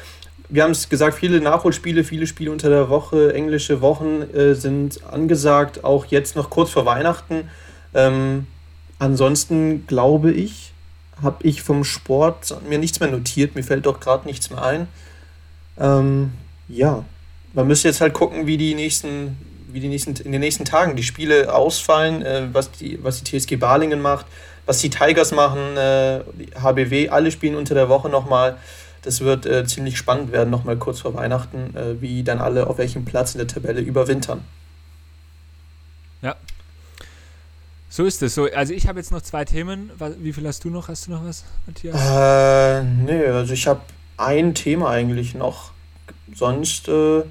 [0.51, 5.05] wir haben es gesagt, viele Nachholspiele, viele Spiele unter der Woche, englische Wochen äh, sind
[5.05, 7.49] angesagt, auch jetzt noch kurz vor Weihnachten.
[7.95, 8.47] Ähm,
[8.99, 10.73] ansonsten glaube ich,
[11.23, 14.89] habe ich vom Sport mir nichts mehr notiert, mir fällt doch gerade nichts mehr ein.
[15.79, 16.33] Ähm,
[16.69, 17.05] ja,
[17.53, 19.37] man müsste jetzt halt gucken, wie die nächsten,
[19.73, 23.39] wie die nächsten, in den nächsten Tagen die Spiele ausfallen, äh, was, die, was die
[23.39, 24.27] TSG Balingen macht,
[24.67, 26.21] was die Tigers machen, äh,
[26.61, 28.57] HBW, alle spielen unter der Woche nochmal.
[29.03, 32.79] Das wird äh, ziemlich spannend werden, nochmal kurz vor Weihnachten, äh, wie dann alle auf
[32.79, 34.43] welchem Platz in der Tabelle überwintern.
[36.23, 36.37] Ja.
[37.89, 38.35] So ist es.
[38.35, 39.91] So, also ich habe jetzt noch zwei Themen.
[40.19, 40.89] Wie viel hast du noch?
[40.89, 41.97] Hast du noch was, Matthias?
[41.97, 43.81] Äh, nee, also ich habe
[44.17, 45.73] ein Thema eigentlich noch.
[46.35, 47.23] Sonst, äh,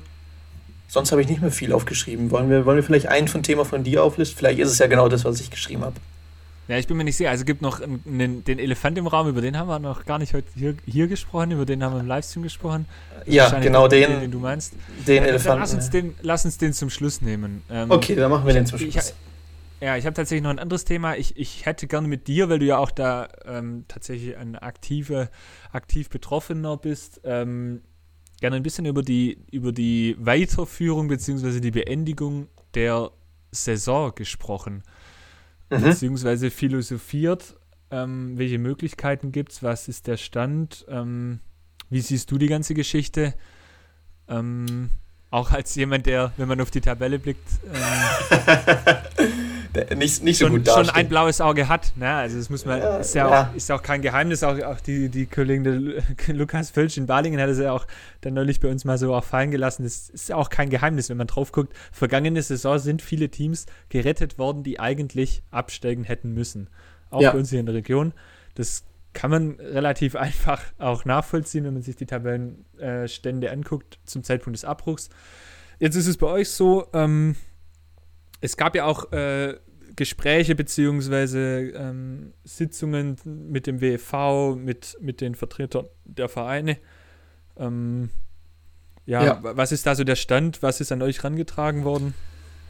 [0.88, 2.32] sonst habe ich nicht mehr viel aufgeschrieben.
[2.32, 4.38] Wollen wir, wollen wir vielleicht ein von Thema von dir auflisten?
[4.38, 5.96] Vielleicht ist es ja genau das, was ich geschrieben habe.
[6.70, 7.32] Ja, ich bin mir nicht sicher.
[7.32, 10.20] Also es gibt noch einen, den Elefant im Raum, über den haben wir noch gar
[10.20, 12.86] nicht heute hier, hier gesprochen, über den haben wir im Livestream gesprochen.
[13.26, 14.76] Ja, genau den, den, den, du meinst.
[15.08, 15.62] Den ja, Elefanten.
[15.62, 17.64] Lass uns den, lass uns den zum Schluss nehmen.
[17.72, 18.96] Ähm, okay, dann machen wir den zum Schluss.
[18.96, 19.14] Ich,
[19.82, 21.16] ja, ich habe tatsächlich noch ein anderes Thema.
[21.16, 25.32] Ich, ich hätte gerne mit dir, weil du ja auch da ähm, tatsächlich ein aktive,
[25.72, 27.82] aktiv Betroffener bist, ähm,
[28.42, 31.62] gerne ein bisschen über die, über die Weiterführung bzw.
[31.62, 33.10] die Beendigung der
[33.52, 34.84] Saison gesprochen
[35.70, 35.82] mhm.
[35.82, 37.56] beziehungsweise philosophiert,
[37.92, 41.40] ähm, welche Möglichkeiten gibt es, was ist der Stand, ähm,
[41.90, 43.34] wie siehst du die ganze Geschichte?
[44.28, 44.90] Ähm,
[45.32, 49.28] auch als jemand, der, wenn man auf die Tabelle blickt, ähm,
[49.96, 50.88] nicht, nicht so schon, gut dasteht.
[50.88, 51.94] schon ein blaues Auge hat.
[51.96, 52.10] Ne?
[52.10, 54.44] Also das muss man, ja, ist ja, ja, Auch, ist auch kein Geheimnis.
[54.44, 56.04] Auch, auch die, die Kollegen der
[56.36, 57.86] Lukas Völsch in Balingen hat es ja auch
[58.22, 59.84] dann neulich bei uns mal so auch fallen gelassen.
[59.84, 61.74] Das ist ja auch kein Geheimnis, wenn man drauf guckt.
[61.92, 66.70] Vergangene Saison sind viele Teams gerettet worden, die eigentlich absteigen hätten müssen.
[67.12, 67.32] Auch ja.
[67.32, 68.14] bei uns hier in der Region.
[68.56, 74.24] Das kann man relativ einfach auch nachvollziehen, wenn man sich die Tabellenstände äh, anguckt zum
[74.24, 75.10] Zeitpunkt des Abbruchs.
[75.78, 77.36] Jetzt ist es bei euch so, ähm,
[78.42, 79.56] es gab ja auch äh,
[79.96, 81.72] Gespräche bzw.
[81.72, 86.78] ähm, Sitzungen mit dem WFV, mit, mit den Vertretern der Vereine.
[87.58, 88.10] Ähm,
[89.06, 90.62] ja, ja, was ist da so der Stand?
[90.62, 92.14] Was ist an euch rangetragen worden?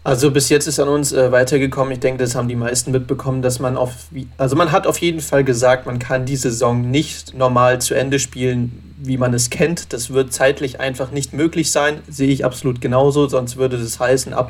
[0.04, 1.92] Also bis jetzt ist an uns äh, weitergekommen.
[1.92, 4.08] Ich denke, das haben die meisten mitbekommen, dass man auf,
[4.38, 8.18] also man hat auf jeden Fall gesagt, man kann die Saison nicht normal zu Ende
[8.18, 9.92] spielen, wie man es kennt.
[9.92, 12.02] Das wird zeitlich einfach nicht möglich sein.
[12.08, 13.28] Sehe ich absolut genauso.
[13.28, 14.50] Sonst würde das heißen, ab,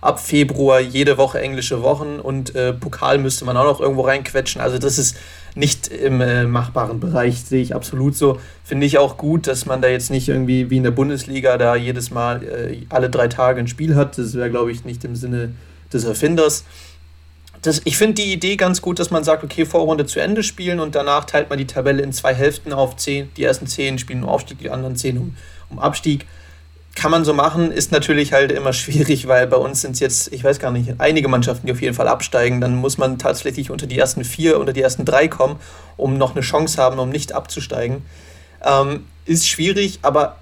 [0.00, 4.60] ab Februar jede Woche englische Wochen und äh, Pokal müsste man auch noch irgendwo reinquetschen.
[4.60, 5.16] Also das ist
[5.54, 8.40] nicht im äh, machbaren Bereich, sehe ich absolut so.
[8.62, 11.74] Finde ich auch gut, dass man da jetzt nicht irgendwie wie in der Bundesliga da
[11.74, 14.18] jedes Mal äh, alle drei Tage ein Spiel hat.
[14.18, 15.54] Das wäre, glaube ich, nicht im Sinne
[15.92, 16.64] des Erfinders.
[17.62, 20.78] Das, ich finde die Idee ganz gut, dass man sagt, okay, Vorrunde zu Ende spielen
[20.78, 23.30] und danach teilt man die Tabelle in zwei Hälften auf zehn.
[23.36, 25.36] Die ersten zehn spielen um Aufstieg, die anderen zehn um,
[25.70, 26.26] um Abstieg
[26.98, 30.32] kann man so machen, ist natürlich halt immer schwierig, weil bei uns sind es jetzt,
[30.32, 32.60] ich weiß gar nicht, einige Mannschaften, die auf jeden Fall absteigen.
[32.60, 35.56] Dann muss man tatsächlich unter die ersten vier, unter die ersten drei kommen,
[35.96, 38.02] um noch eine Chance haben, um nicht abzusteigen.
[38.64, 40.36] Ähm, ist schwierig, aber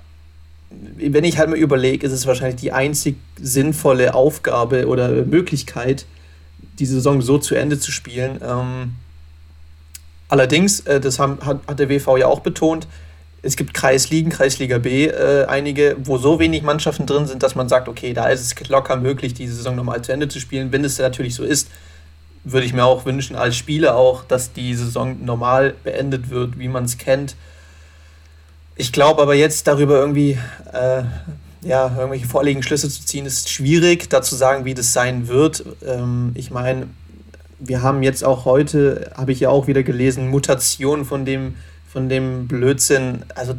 [0.70, 6.06] wenn ich halt mal überlege, ist es wahrscheinlich die einzig sinnvolle Aufgabe oder Möglichkeit,
[6.78, 8.40] die Saison so zu Ende zu spielen.
[8.42, 8.94] Ähm,
[10.28, 12.88] allerdings, äh, das haben, hat, hat der WV ja auch betont,
[13.42, 17.68] es gibt Kreisligen, Kreisliga B, äh, einige, wo so wenig Mannschaften drin sind, dass man
[17.68, 20.72] sagt, okay, da ist es locker möglich, die Saison nochmal zu Ende zu spielen.
[20.72, 21.68] Wenn es natürlich so ist,
[22.44, 26.68] würde ich mir auch wünschen, als Spieler auch, dass die Saison normal beendet wird, wie
[26.68, 27.36] man es kennt.
[28.76, 30.38] Ich glaube aber jetzt darüber irgendwie,
[30.72, 31.02] äh,
[31.62, 35.64] ja, irgendwelche vorliegenden Schlüsse zu ziehen, ist schwierig, da zu sagen, wie das sein wird.
[35.84, 36.86] Ähm, ich meine,
[37.58, 41.54] wir haben jetzt auch heute, habe ich ja auch wieder gelesen, Mutationen von dem
[41.96, 43.54] von dem Blödsinn, also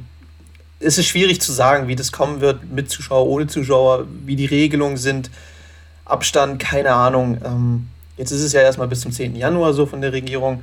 [0.79, 4.45] es ist schwierig zu sagen, wie das kommen wird mit Zuschauer, ohne Zuschauer, wie die
[4.45, 5.31] Regelungen sind,
[6.05, 7.39] Abstand, keine Ahnung.
[7.43, 9.35] Ähm, jetzt ist es ja erstmal bis zum 10.
[9.35, 10.61] Januar so von der Regierung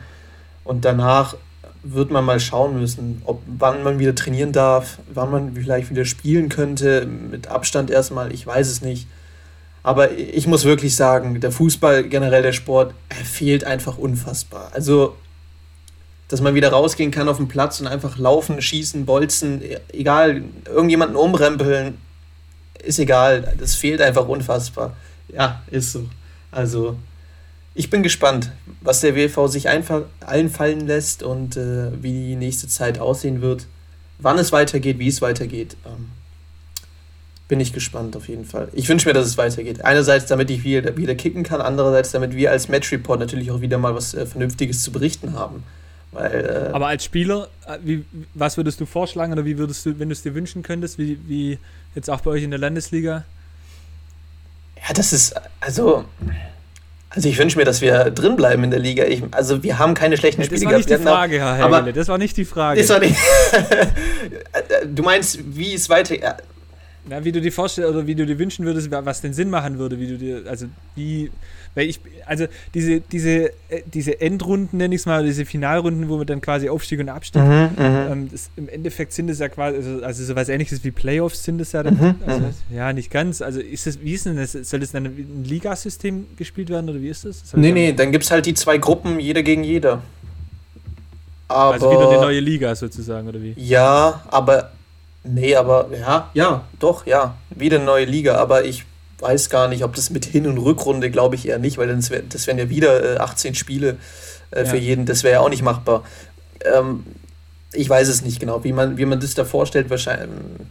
[0.63, 1.35] und danach
[1.83, 6.05] wird man mal schauen müssen, ob wann man wieder trainieren darf, wann man vielleicht wieder
[6.05, 9.09] spielen könnte, mit Abstand erstmal, ich weiß es nicht.
[9.83, 14.71] Aber ich muss wirklich sagen, der Fußball, generell der Sport, er fehlt einfach unfassbar.
[14.75, 15.17] Also
[16.29, 19.63] dass man wieder rausgehen kann auf den Platz und einfach laufen, schießen, bolzen,
[19.93, 21.99] egal, irgendjemanden umrempeln,
[22.83, 23.55] ist egal.
[23.59, 24.97] Das fehlt einfach unfassbar.
[25.29, 26.09] Ja, ist so.
[26.51, 26.97] Also,
[27.75, 32.69] ich bin gespannt, was der WV sich einfach einfallen lässt und äh, wie die nächste
[32.69, 33.67] Zeit aussehen wird.
[34.19, 35.77] Wann es weitergeht, wie es weitergeht.
[35.85, 36.11] Ähm,
[37.49, 38.69] bin ich gespannt auf jeden Fall.
[38.73, 39.85] Ich wünsche mir, dass es weitergeht.
[39.85, 43.61] Einerseits, damit ich wieder, wieder kicken kann, andererseits, damit wir als Match Report natürlich auch
[43.61, 45.63] wieder mal was äh, Vernünftiges zu berichten haben.
[46.15, 48.05] Weil, äh, Aber als Spieler, äh, wie,
[48.35, 51.19] was würdest du vorschlagen oder wie würdest du, wenn du es dir wünschen könntest, wie,
[51.27, 51.59] wie
[51.95, 53.25] jetzt auch bei euch in der Landesliga?
[54.77, 56.05] Ja, das ist, also,
[57.11, 59.05] also ich wünsche mir, dass wir drin bleiben in der Liga.
[59.05, 60.91] Ich, also wir haben keine schlechten ja, Spiele gehabt.
[60.91, 62.81] Das war nicht die Frage, Herr Hergele, aber das war nicht die Frage.
[62.81, 63.17] Das war nicht
[64.87, 66.19] du meinst, wie es weiter...
[66.21, 66.37] Ja.
[67.07, 69.79] Na, wie du dir vorstellst oder wie du dir wünschen würdest, was den Sinn machen
[69.79, 71.31] würde, wie du dir, also wie
[71.75, 76.19] weil ich, also diese, diese, äh, diese Endrunden, nenne ich es mal, diese Finalrunden, wo
[76.19, 79.49] wir dann quasi Aufstieg und Abstieg, mhm, mhm, ähm, das, im Endeffekt sind es ja
[79.49, 82.77] quasi, also, also sowas ähnliches wie Playoffs sind es ja dann, mhm, also, mhm.
[82.77, 83.43] ja, nicht ganz.
[83.43, 84.53] Also ist das, wie ist denn das?
[84.53, 87.51] Soll das dann ein Ligasystem gespielt werden oder wie ist das?
[87.51, 90.03] Soll nee, nee, dann gibt es halt die zwei Gruppen, jeder gegen jeder.
[91.49, 93.55] Aber, also wieder eine neue Liga sozusagen, oder wie?
[93.57, 94.71] Ja, aber
[95.25, 97.35] Nee, aber ja, ja, doch, ja.
[97.49, 98.85] Wieder eine neue Liga, aber ich
[99.19, 102.11] weiß gar nicht, ob das mit Hin- und Rückrunde, glaube ich eher nicht, weil das,
[102.11, 103.97] wär, das wären ja wieder äh, 18 Spiele
[104.51, 106.05] äh, für jeden, das wäre ja auch nicht machbar.
[106.65, 107.05] Ähm,
[107.73, 110.67] ich weiß es nicht genau, wie man, wie man das da vorstellt, wahrscheinlich ähm,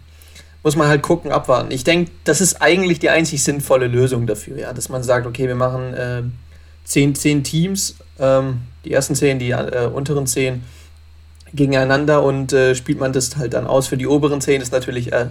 [0.63, 1.71] muss man halt gucken, abwarten.
[1.71, 5.47] Ich denke, das ist eigentlich die einzig sinnvolle Lösung dafür, ja, dass man sagt, okay,
[5.47, 6.23] wir machen äh,
[6.85, 10.63] zehn, zehn Teams, ähm, die ersten zehn, die äh, unteren zehn
[11.53, 13.87] gegeneinander und äh, spielt man das halt dann aus.
[13.87, 15.27] Für die oberen zehn ist natürlich äh,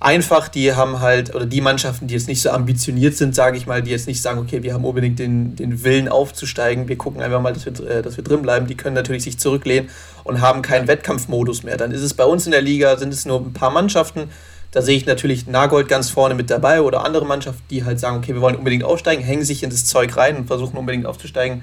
[0.00, 3.66] einfach, die haben halt, oder die Mannschaften, die jetzt nicht so ambitioniert sind, sage ich
[3.66, 7.20] mal, die jetzt nicht sagen, okay, wir haben unbedingt den, den Willen aufzusteigen, wir gucken
[7.20, 9.90] einfach mal, dass wir, äh, dass wir drin bleiben, die können natürlich sich zurücklehnen
[10.24, 11.76] und haben keinen Wettkampfmodus mehr.
[11.76, 14.30] Dann ist es bei uns in der Liga, sind es nur ein paar Mannschaften,
[14.70, 18.16] da sehe ich natürlich Nagold ganz vorne mit dabei oder andere Mannschaften, die halt sagen,
[18.16, 21.62] okay, wir wollen unbedingt aufsteigen, hängen sich in das Zeug rein und versuchen unbedingt aufzusteigen.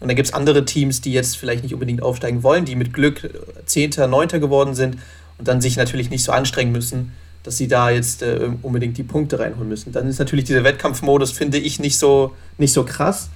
[0.00, 2.92] Und dann gibt es andere Teams, die jetzt vielleicht nicht unbedingt aufsteigen wollen, die mit
[2.92, 3.30] Glück
[3.64, 4.98] Zehnter, Neunter geworden sind
[5.38, 7.12] und dann sich natürlich nicht so anstrengen müssen
[7.42, 9.92] dass sie da jetzt äh, unbedingt die Punkte reinholen müssen.
[9.92, 13.30] Dann ist natürlich dieser Wettkampfmodus, finde ich, nicht so, nicht so krass.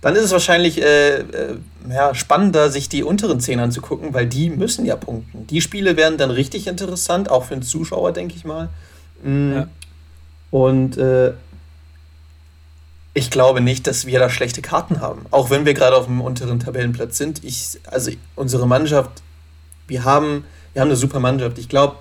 [0.00, 1.24] Dann ist es wahrscheinlich äh, äh,
[1.90, 5.46] ja, spannender, sich die unteren zehn anzugucken, weil die müssen ja punkten.
[5.48, 8.68] Die Spiele werden dann richtig interessant, auch für den Zuschauer, denke ich mal.
[9.22, 9.52] Mhm.
[9.52, 9.68] Ja.
[10.50, 11.32] Und äh,
[13.12, 15.26] ich glaube nicht, dass wir da schlechte Karten haben.
[15.32, 17.42] Auch wenn wir gerade auf dem unteren Tabellenplatz sind.
[17.42, 19.10] Ich, also unsere Mannschaft,
[19.88, 21.58] wir haben, wir haben eine super Mannschaft.
[21.58, 21.96] Ich glaube,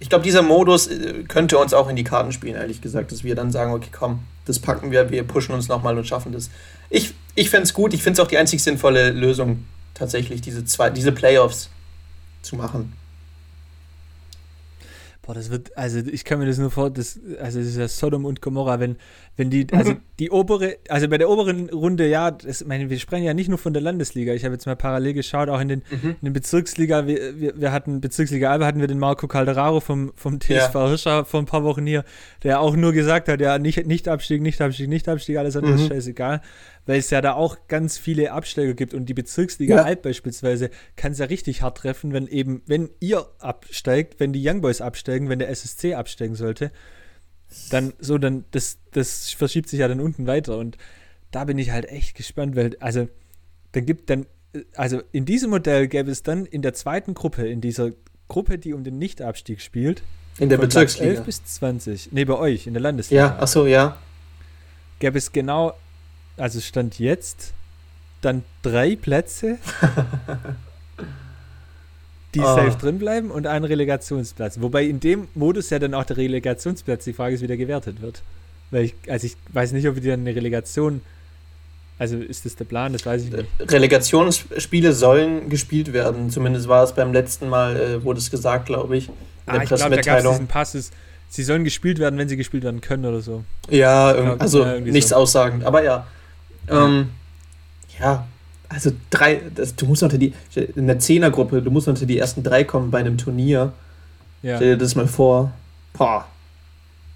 [0.00, 3.24] ich glaube, dieser Modus äh, könnte uns auch in die Karten spielen, ehrlich gesagt, dass
[3.24, 6.50] wir dann sagen, okay, komm, das packen wir, wir pushen uns nochmal und schaffen das.
[6.90, 9.64] Ich, ich fände es gut, ich finde es auch die einzig sinnvolle Lösung,
[9.94, 11.70] tatsächlich diese, zwei, diese Playoffs
[12.42, 12.92] zu machen.
[15.26, 17.88] Boah, das wird, also ich kann mir das nur vor, das, also das ist ja
[17.88, 18.96] Sodom und Gomorra, wenn,
[19.36, 20.00] wenn die, also mhm.
[20.18, 23.56] die obere, also bei der oberen Runde, ja, das, meine, wir sprechen ja nicht nur
[23.56, 24.34] von der Landesliga.
[24.34, 26.10] Ich habe jetzt mal parallel geschaut, auch in den, mhm.
[26.10, 30.12] in den Bezirksliga, wir, wir, wir, hatten, Bezirksliga Alba hatten wir den Marco Calderaro vom,
[30.14, 30.88] vom TSV ja.
[30.88, 32.04] Hirscher vor ein paar Wochen hier,
[32.42, 35.72] der auch nur gesagt hat, ja, nicht, nicht Abstieg, nicht Abstieg, nicht Abstieg, alles andere
[35.72, 35.80] mhm.
[35.80, 36.42] ist scheißegal
[36.86, 39.82] weil es ja da auch ganz viele Absteiger gibt und die Bezirksliga ja.
[39.84, 44.46] Alb beispielsweise kann es ja richtig hart treffen, wenn eben, wenn ihr absteigt, wenn die
[44.46, 46.70] Young Boys absteigen, wenn der SSC absteigen sollte,
[47.70, 50.76] dann so, dann, das, das verschiebt sich ja dann unten weiter und
[51.30, 53.08] da bin ich halt echt gespannt, weil, also,
[53.72, 54.26] dann gibt dann,
[54.76, 57.90] also in diesem Modell gäbe es dann in der zweiten Gruppe, in dieser
[58.28, 60.02] Gruppe, die um den Nichtabstieg spielt,
[60.38, 61.12] in der Bezirksliga.
[61.12, 62.12] 11 bis 20.
[62.12, 63.26] Nee, bei euch, in der Landesliga.
[63.26, 63.98] Ja, achso, ja.
[64.98, 65.74] Gäbe es genau
[66.36, 67.52] also stand jetzt
[68.20, 69.58] dann drei Plätze,
[72.34, 72.44] die oh.
[72.44, 74.60] safe drin bleiben und ein Relegationsplatz.
[74.60, 78.00] Wobei in dem Modus ja dann auch der Relegationsplatz, die Frage ist, wie der gewertet
[78.02, 78.22] wird.
[78.70, 81.02] Weil ich, also ich weiß nicht, ob wir dann eine Relegation,
[81.98, 83.46] also ist das der Plan, das weiß ich nicht.
[83.60, 88.96] Relegationsspiele sollen gespielt werden, zumindest war es beim letzten Mal, äh, wurde es gesagt, glaube
[88.96, 89.10] ich.
[89.46, 90.90] ah, ich glaube, da gab es diesen Passus,
[91.28, 93.44] sie sollen gespielt werden, wenn sie gespielt werden können oder so.
[93.68, 95.16] Ja, glaub, also ja, nichts so.
[95.16, 96.06] aussagend, aber ja.
[96.68, 97.10] Ähm,
[97.98, 98.26] ja,
[98.68, 100.32] also drei, das, du musst unter die,
[100.74, 103.72] in der Zehnergruppe, du musst unter die ersten drei kommen bei einem Turnier.
[104.42, 104.56] Ja.
[104.56, 105.52] Stell dir das mal vor.
[105.92, 106.26] Boah,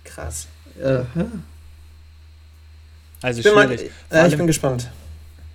[0.05, 0.49] krass.
[0.81, 1.01] Äh,
[3.21, 4.91] also ich bin, mal, äh, ich bin gespannt.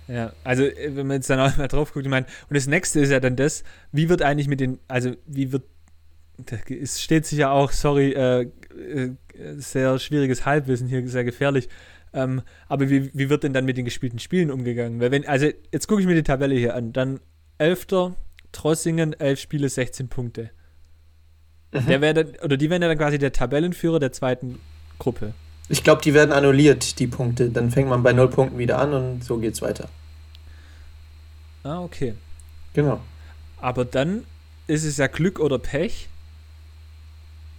[0.06, 2.66] Ja, also äh, wenn man jetzt dann auch mal drauf guckt, ich meine, und das
[2.66, 5.62] nächste ist ja dann das, wie wird eigentlich mit den, also wie wird,
[6.68, 9.10] es steht sich ja auch, sorry, äh, äh,
[9.56, 11.68] sehr schwieriges Halbwissen hier, sehr gefährlich,
[12.14, 15.00] ähm, aber wie, wie wird denn dann mit den gespielten Spielen umgegangen?
[15.00, 17.20] Weil wenn, also jetzt gucke ich mir die Tabelle hier an, dann
[17.58, 18.14] 11.
[18.52, 20.50] Trossingen, 11 Spiele, 16 Punkte.
[21.72, 21.86] Mhm.
[21.86, 24.60] Der wäre oder die wären ja dann quasi der Tabellenführer der zweiten
[25.00, 25.34] Gruppe.
[25.68, 27.50] Ich glaube, die werden annulliert, die Punkte.
[27.50, 29.88] Dann fängt man bei 0 Punkten wieder an und so geht's weiter.
[31.64, 32.14] Ah, okay.
[32.74, 33.00] Genau.
[33.60, 34.24] Aber dann
[34.66, 36.08] ist es ja Glück oder Pech,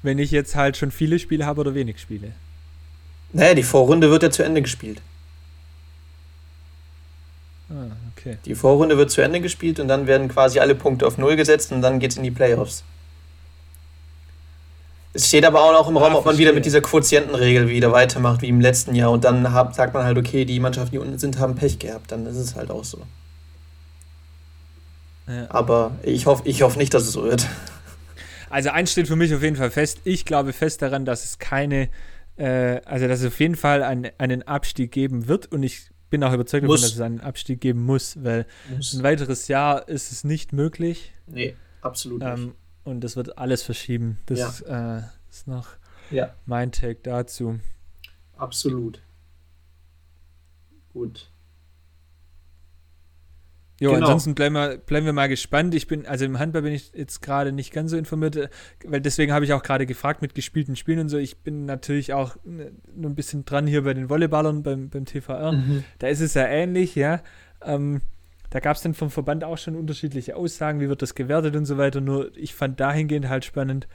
[0.01, 2.33] wenn ich jetzt halt schon viele Spiele habe oder wenig Spiele.
[3.34, 5.01] Naja, die Vorrunde wird ja zu Ende gespielt.
[7.69, 8.38] Ah, okay.
[8.45, 11.71] Die Vorrunde wird zu Ende gespielt und dann werden quasi alle Punkte auf Null gesetzt
[11.71, 12.84] und dann geht es in die Playoffs.
[15.13, 17.93] Es steht aber auch noch im Raum, ah, ob man wieder mit dieser Quotientenregel wieder
[17.93, 19.11] weitermacht, wie im letzten Jahr.
[19.11, 22.11] Und dann hab, sagt man halt, okay, die Mannschaften, die unten sind, haben Pech gehabt.
[22.11, 23.01] Dann ist es halt auch so.
[25.28, 25.45] Ja.
[25.49, 27.47] Aber ich hoffe ich hoff nicht, dass es so wird.
[28.49, 29.99] Also eins steht für mich auf jeden Fall fest.
[30.03, 31.89] Ich glaube fest daran, dass es keine
[32.38, 36.23] äh, also dass es auf jeden Fall ein, einen Abstieg geben wird und ich bin
[36.23, 38.93] auch überzeugt davon, dass es einen Abstieg geben muss, weil muss.
[38.93, 41.13] ein weiteres Jahr ist es nicht möglich.
[41.27, 42.55] Nee, absolut ähm, nicht.
[42.83, 44.19] Und das wird alles verschieben.
[44.27, 44.97] Das ja.
[44.97, 45.69] äh, ist noch
[46.11, 46.33] ja.
[46.45, 47.59] mein Take dazu.
[48.38, 49.01] Absolut.
[50.93, 51.31] Gut.
[53.80, 54.05] Jo, genau.
[54.05, 55.76] ansonsten bleiben wir, bleiben wir mal gespannt.
[55.76, 58.49] Ich bin, also im Handball bin ich jetzt gerade nicht ganz so informiert, äh,
[58.86, 61.17] weil deswegen habe ich auch gerade gefragt mit gespielten Spielen und so.
[61.17, 65.51] Ich bin natürlich auch nur ein bisschen dran hier bei den Volleyballern beim, beim TVR.
[65.51, 65.84] Mhm.
[65.99, 67.21] Da ist es ja ähnlich, ja.
[67.61, 68.01] Ähm,
[68.49, 71.65] da gab es dann vom Verband auch schon unterschiedliche Aussagen, wie wird das gewertet und
[71.65, 71.99] so weiter.
[71.99, 73.89] Nur ich fand dahingehend halt spannend,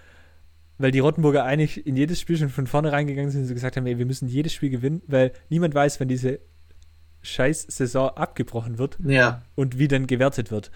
[0.77, 3.87] weil die Rottenburger eigentlich in jedes Spiel schon von vorne reingegangen sind und gesagt haben,
[3.87, 6.41] ey, wir müssen jedes Spiel gewinnen, weil niemand weiß, wann diese
[7.23, 9.43] Scheiß-Saison abgebrochen wird ja.
[9.55, 10.71] und wie dann gewertet wird.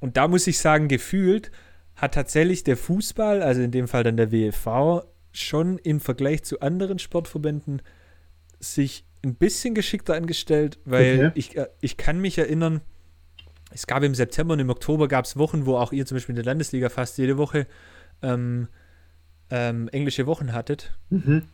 [0.00, 1.50] Und da muss ich sagen, gefühlt
[1.96, 6.60] hat tatsächlich der Fußball, also in dem Fall dann der WFV, schon im Vergleich zu
[6.60, 7.82] anderen Sportverbänden
[8.60, 11.32] sich ein bisschen geschickter angestellt, weil okay.
[11.34, 12.80] ich, äh, ich kann mich erinnern,
[13.70, 16.32] es gab im September und im Oktober gab es Wochen, wo auch ihr zum Beispiel
[16.32, 17.66] in der Landesliga fast jede Woche
[18.20, 18.68] ähm,
[19.50, 20.92] ähm, englische Wochen hattet.
[21.10, 21.44] Mhm.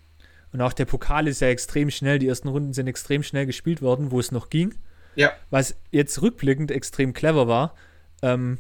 [0.53, 3.83] Und auch der Pokal ist ja extrem schnell, die ersten Runden sind extrem schnell gespielt
[3.83, 4.75] worden, wo es noch ging.
[5.15, 5.33] Ja.
[5.51, 7.75] Was jetzt rückblickend extrem clever war,
[8.23, 8.59] ähm,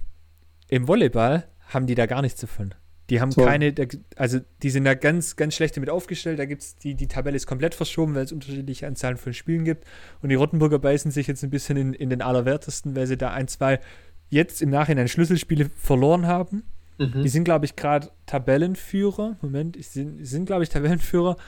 [0.68, 2.74] im Volleyball haben die da gar nichts davon.
[3.10, 3.42] Die haben so.
[3.42, 3.74] keine,
[4.16, 6.38] also die sind da ganz, ganz schlecht damit aufgestellt.
[6.38, 9.64] Da gibt es, die, die Tabelle ist komplett verschoben, weil es unterschiedliche Anzahlen von Spielen
[9.64, 9.84] gibt.
[10.20, 13.30] Und die Rottenburger beißen sich jetzt ein bisschen in, in den Allerwertesten, weil sie da
[13.30, 13.80] ein, zwei
[14.28, 16.64] jetzt im Nachhinein Schlüsselspiele verloren haben.
[16.98, 17.22] Mhm.
[17.22, 19.38] Die sind, glaube ich, gerade Tabellenführer.
[19.40, 21.38] Moment, die sind, sind glaube ich, Tabellenführer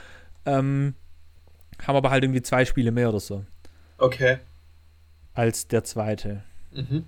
[0.45, 0.95] ähm,
[1.85, 3.45] haben aber halt irgendwie zwei Spiele mehr oder so.
[3.97, 4.39] Okay.
[5.33, 6.43] Als der zweite.
[6.71, 7.05] Mhm.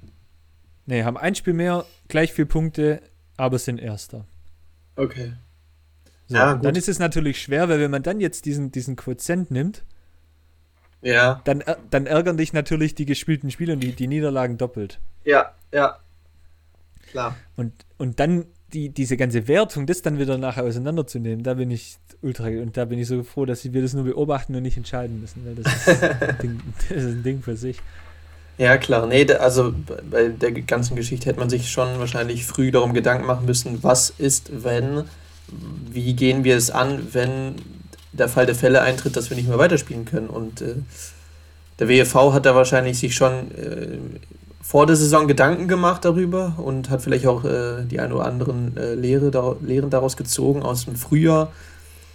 [0.86, 3.01] Ne, haben ein Spiel mehr, gleich vier Punkte,
[3.38, 4.25] aber sind Erster.
[4.95, 5.34] Okay.
[6.27, 9.51] So, ja, dann ist es natürlich schwer, weil wenn man dann jetzt diesen, diesen Quotient
[9.51, 9.84] nimmt,
[11.01, 11.41] ja.
[11.43, 14.99] dann, dann ärgern dich natürlich die gespielten Spiele und die, die Niederlagen doppelt.
[15.25, 15.99] Ja, ja.
[17.11, 17.36] Klar.
[17.55, 21.97] Und, und dann die, diese ganze Wertung, das dann wieder nachher auseinanderzunehmen, da bin ich
[22.21, 25.21] ultra und da bin ich so froh, dass wir das nur beobachten und nicht entscheiden
[25.21, 26.59] müssen, weil das ist, ein, Ding,
[26.89, 27.78] das ist ein Ding für sich.
[28.57, 29.07] Ja, klar.
[29.07, 29.74] Nee, also
[30.09, 34.11] bei der ganzen Geschichte hätte man sich schon wahrscheinlich früh darum Gedanken machen müssen, was
[34.11, 35.05] ist, wenn,
[35.91, 37.55] wie gehen wir es an, wenn
[38.11, 40.28] der Fall der Fälle eintritt, dass wir nicht mehr weiterspielen können.
[40.28, 40.76] Und äh,
[41.80, 43.97] der WEV hat da wahrscheinlich sich schon äh,
[44.64, 48.78] vor der Saison Gedanken gemacht darüber und hat vielleicht auch äh, die ein oder anderen
[48.78, 51.51] äh, Lehre, da, Lehren daraus gezogen aus dem Frühjahr.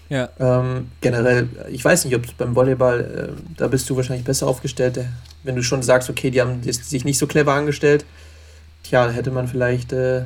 [0.08, 0.30] Ja.
[0.40, 4.98] Ähm, generell, ich weiß nicht, ob beim Volleyball, äh, da bist du wahrscheinlich besser aufgestellt,
[5.42, 8.06] wenn du schon sagst, okay, die haben sich nicht so clever angestellt.
[8.82, 10.22] Tja, hätte man vielleicht äh,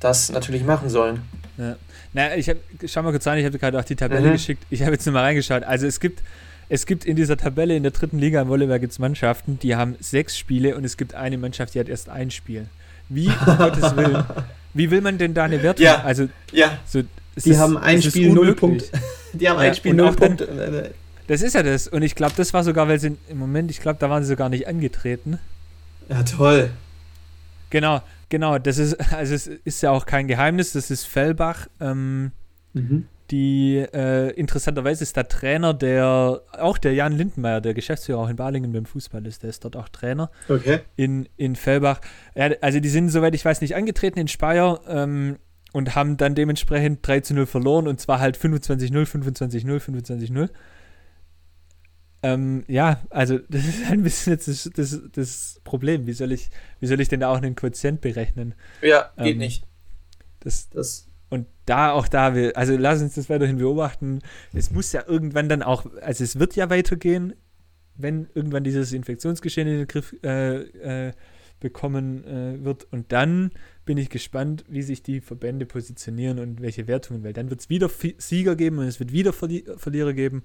[0.00, 1.22] das natürlich machen sollen.
[1.56, 1.76] Ja.
[2.12, 4.32] Na, ich habe, schau mal kurz rein, ich habe gerade auch die Tabelle mhm.
[4.32, 4.64] geschickt.
[4.68, 5.62] Ich habe jetzt nur mal reingeschaut.
[5.62, 6.22] Also es gibt,
[6.70, 9.74] es gibt in dieser Tabelle in der dritten Liga im Volleyball gibt es Mannschaften, die
[9.74, 12.66] haben sechs Spiele und es gibt eine Mannschaft, die hat erst ein Spiel.
[13.08, 14.24] Wie, um Gottes Willen,
[14.72, 15.84] wie will man denn da eine Wertung?
[15.84, 16.78] Ja, also, ja.
[16.86, 18.86] So, die ist, haben ein Spiel null Punkte.
[19.32, 20.92] Die haben ja, ein Spiel null Punkte.
[21.28, 21.86] Das ist ja das.
[21.86, 24.28] Und ich glaube, das war sogar, weil sie im Moment, ich glaube, da waren sie
[24.30, 25.38] sogar nicht angetreten.
[26.08, 26.70] Ja, toll.
[27.70, 28.02] Genau.
[28.28, 31.68] Genau, das ist, also es ist ja auch kein Geheimnis, das ist Fellbach.
[31.80, 32.30] Ähm,
[32.72, 33.06] mhm.
[33.30, 38.36] Die äh, interessanterweise ist der Trainer, der auch der Jan Lindenmeier, der Geschäftsführer auch in
[38.36, 40.80] Balingen beim Fußball ist, der ist dort auch Trainer okay.
[40.96, 42.00] in, in Fellbach.
[42.34, 45.38] Ja, also die sind, soweit ich weiß, nicht angetreten in Speyer ähm,
[45.72, 50.48] und haben dann dementsprechend 3 zu 0 verloren und zwar halt 25-0, 25-0, 25-0.
[52.22, 56.06] Ähm, ja, also das ist ein bisschen jetzt das, das, das, Problem.
[56.06, 56.50] Wie soll, ich,
[56.80, 58.54] wie soll ich denn da auch einen Quotient berechnen?
[58.82, 59.66] Ja, geht ähm, nicht.
[60.40, 61.09] Das, das.
[61.70, 64.18] Da auch da, wir, also lass uns das weiterhin beobachten.
[64.52, 67.34] Es muss ja irgendwann dann auch, also es wird ja weitergehen,
[67.94, 71.12] wenn irgendwann dieses Infektionsgeschehen in den Griff äh, äh,
[71.60, 72.88] bekommen äh, wird.
[72.90, 73.52] Und dann
[73.84, 77.68] bin ich gespannt, wie sich die Verbände positionieren und welche Wertungen, weil dann wird es
[77.68, 80.42] wieder Sieger geben und es wird wieder Verli Verlierer geben.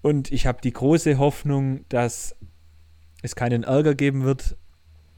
[0.00, 2.36] Und ich habe die große Hoffnung, dass
[3.22, 4.56] es keinen Ärger geben wird,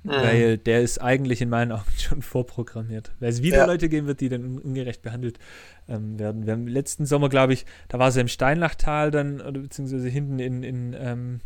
[0.06, 0.10] mhm.
[0.10, 3.12] weil der ist eigentlich in meinen Augen schon vorprogrammiert.
[3.20, 3.66] Weil es wieder ja.
[3.66, 5.38] Leute geben wird, die dann ungerecht behandelt
[5.88, 6.46] ähm, werden.
[6.46, 10.38] Wir haben letzten Sommer, glaube ich, da war es im Steinlachtal dann, oder beziehungsweise hinten
[10.38, 11.40] in, in, ähm,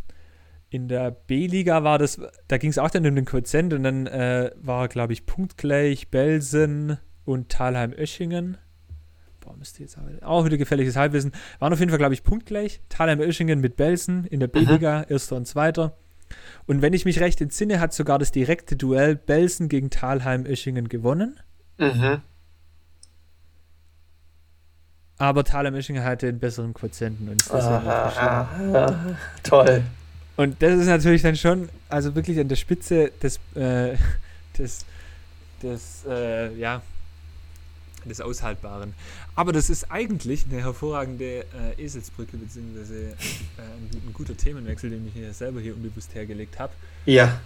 [0.69, 4.07] in der B-Liga war das, da ging es auch dann um den Quotient und dann
[4.07, 8.57] äh, war, glaube ich, punktgleich Belsen und Talheim-Öschingen
[9.41, 11.33] boah, müsste jetzt auch wieder gefährliches Halbwissen.
[11.59, 12.81] Waren auf jeden Fall, glaube ich, punktgleich.
[12.89, 15.97] Thalheim-Oeschingen mit Belsen in der B-Liga, erster und zweiter.
[16.67, 21.39] Und wenn ich mich recht entsinne, hat sogar das direkte Duell Belsen gegen Thalheim-Oeschingen gewonnen.
[21.79, 22.23] Mhm.
[25.19, 29.83] Aber Thalheim-Oeschingen hatte einen besseren Quotienten und ist deswegen ah, ah, Toll.
[30.37, 33.97] Und das ist natürlich dann schon, also wirklich an der Spitze des, äh,
[34.59, 34.87] des,
[35.63, 36.81] des äh, ja,
[38.09, 38.95] des Aushaltbaren.
[39.35, 41.45] Aber das ist eigentlich eine hervorragende
[41.79, 43.13] äh, Eselsbrücke, beziehungsweise äh,
[43.59, 46.73] ein, ein, guter Themenwechsel, den ich mir selber hier unbewusst hergelegt habe.
[47.07, 47.41] Ja.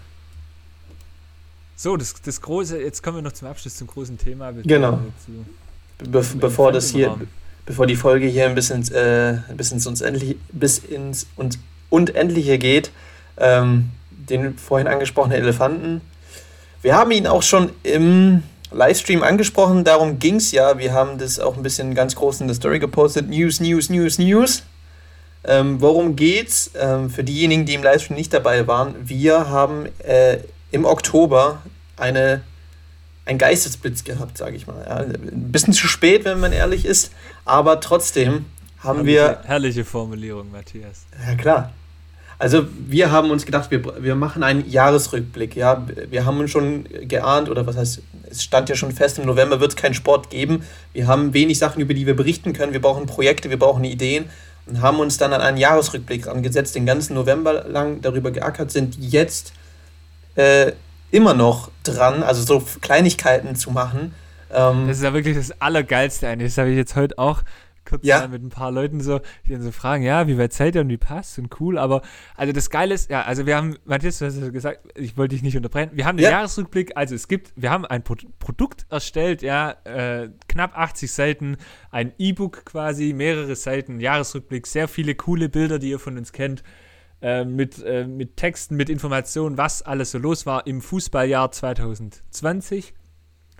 [1.75, 4.53] So, das, das große, jetzt kommen wir noch zum Abschluss zum großen Thema.
[4.53, 4.99] Genau.
[5.97, 7.17] Be bevor das hier,
[7.65, 12.15] bevor die Folge hier ein bisschen, äh, bis ins uns endlich, bis ins und, und
[12.15, 12.91] endliche geht,
[13.37, 16.01] ähm, den vorhin angesprochenen Elefanten.
[16.81, 18.43] Wir haben ihn auch schon im
[18.75, 20.77] Livestream angesprochen, darum ging es ja.
[20.77, 23.29] Wir haben das auch ein bisschen ganz groß in der Story gepostet.
[23.29, 24.63] News, News, News, News.
[25.45, 26.71] Ähm, worum geht's?
[26.77, 30.39] Ähm, für diejenigen, die im Livestream nicht dabei waren, wir haben äh,
[30.71, 31.61] im Oktober
[31.95, 32.41] eine,
[33.25, 34.83] einen Geistesblitz gehabt, sage ich mal.
[34.85, 37.11] Ja, ein bisschen zu spät, wenn man ehrlich ist,
[37.45, 38.45] aber trotzdem
[38.79, 39.39] haben herrliche, wir.
[39.45, 41.05] Herrliche Formulierung, Matthias.
[41.25, 41.71] Ja, klar.
[42.37, 45.55] Also wir haben uns gedacht, wir, wir machen einen Jahresrückblick.
[45.55, 49.25] Ja, wir haben uns schon geahnt oder was heißt, es stand ja schon fest, im
[49.25, 50.63] November wird es keinen Sport geben.
[50.93, 52.73] Wir haben wenig Sachen, über die wir berichten können.
[52.73, 54.25] Wir brauchen Projekte, wir brauchen Ideen
[54.65, 58.97] und haben uns dann an einen Jahresrückblick angesetzt, den ganzen November lang darüber geackert, sind
[58.99, 59.53] jetzt
[60.35, 60.71] äh,
[61.11, 64.13] immer noch dran, also so Kleinigkeiten zu machen.
[64.51, 66.51] Ähm, das ist ja wirklich das Allergeilste eigentlich.
[66.51, 67.43] Das habe ich jetzt heute auch
[67.85, 68.19] kurz ja.
[68.19, 70.81] mal mit ein paar Leuten so, die dann so fragen, ja, wie weit seid ihr
[70.81, 72.01] und wie passt und cool, aber
[72.35, 75.35] also das Geile ist, ja, also wir haben, Matthias, du hast ja gesagt, ich wollte
[75.35, 76.31] dich nicht unterbrechen, wir haben den ja.
[76.31, 81.57] Jahresrückblick, also es gibt, wir haben ein Pro Produkt erstellt, ja, äh, knapp 80 Seiten,
[81.91, 86.63] ein E-Book quasi, mehrere Seiten, Jahresrückblick, sehr viele coole Bilder, die ihr von uns kennt,
[87.21, 92.93] äh, mit, äh, mit Texten, mit Informationen, was alles so los war im Fußballjahr 2020.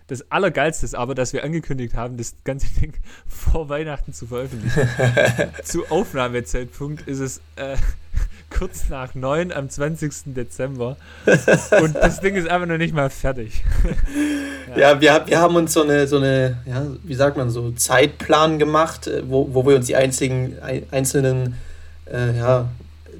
[0.07, 2.93] das Allergeilste ist aber, dass wir angekündigt haben, das ganze Ding
[3.27, 4.87] vor Weihnachten zu veröffentlichen.
[5.63, 7.75] zu Aufnahmezeitpunkt ist es äh,
[8.55, 10.35] kurz nach neun am 20.
[10.35, 10.97] Dezember.
[11.81, 13.63] Und das Ding ist einfach noch nicht mal fertig.
[14.75, 17.71] ja, ja wir, wir haben uns so eine, so eine ja, wie sagt man, so
[17.71, 20.55] Zeitplan gemacht, äh, wo, wo wir uns die einzigen,
[20.91, 21.55] einzelnen
[22.11, 22.69] äh, ja,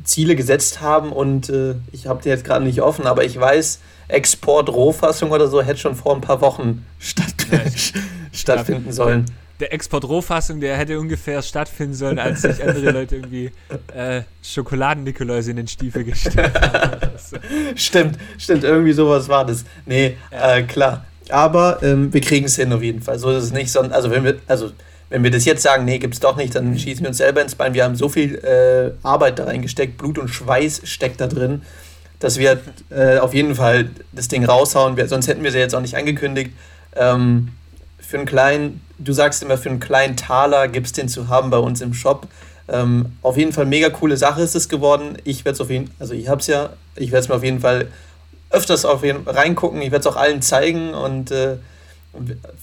[0.03, 1.11] Ziele gesetzt haben.
[1.11, 5.61] Und äh, ich habe die jetzt gerade nicht offen, aber ich weiß, Export-Rohfassung oder so
[5.61, 7.59] hätte schon vor ein paar Wochen statt, ja,
[8.31, 9.25] stattfinden sollen
[9.59, 13.51] der Export-Rohfassung, der hätte ungefähr stattfinden sollen, als sich andere Leute irgendwie
[13.93, 16.99] äh, Schokoladen-Nikoläuse in den Stiefel gestellt haben.
[17.75, 19.63] Stimmt, stimmt, irgendwie sowas war das.
[19.85, 20.57] Nee, ja.
[20.57, 21.05] äh, klar.
[21.29, 23.17] Aber ähm, wir kriegen es hin auf jeden Fall.
[23.17, 23.71] So ist es nicht.
[23.71, 24.71] Sondern, also, wenn wir, also,
[25.09, 27.41] wenn wir das jetzt sagen, nee, gibt es doch nicht, dann schießen wir uns selber
[27.41, 27.73] ins Bein.
[27.73, 31.63] Wir haben so viel äh, Arbeit da reingesteckt, Blut und Schweiß steckt da drin,
[32.25, 32.59] dass wir
[32.89, 34.97] äh, auf jeden Fall das Ding raushauen.
[34.97, 36.49] Wir, sonst hätten wir sie jetzt auch nicht angekündigt.
[36.95, 37.49] Ähm,
[37.99, 41.51] für einen kleinen, du sagst immer, für einen kleinen Taler gibt es den zu haben
[41.51, 42.27] bei uns im Shop.
[42.67, 45.19] Ähm, auf jeden Fall mega coole Sache ist es geworden.
[45.23, 47.43] Ich werde es auf jeden also ich habe es ja, ich werde es mir auf
[47.43, 47.89] jeden Fall
[48.49, 49.79] öfters auf jeden reingucken.
[49.83, 51.57] Ich werde es auch allen zeigen und äh,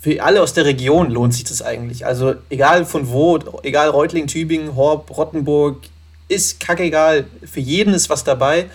[0.01, 2.05] für alle aus der Region lohnt sich das eigentlich.
[2.05, 5.83] Also egal von wo, egal Reutling, Tübingen, Horb, Rottenburg,
[6.27, 7.27] ist kackegal.
[7.49, 8.67] Für jeden ist was dabei.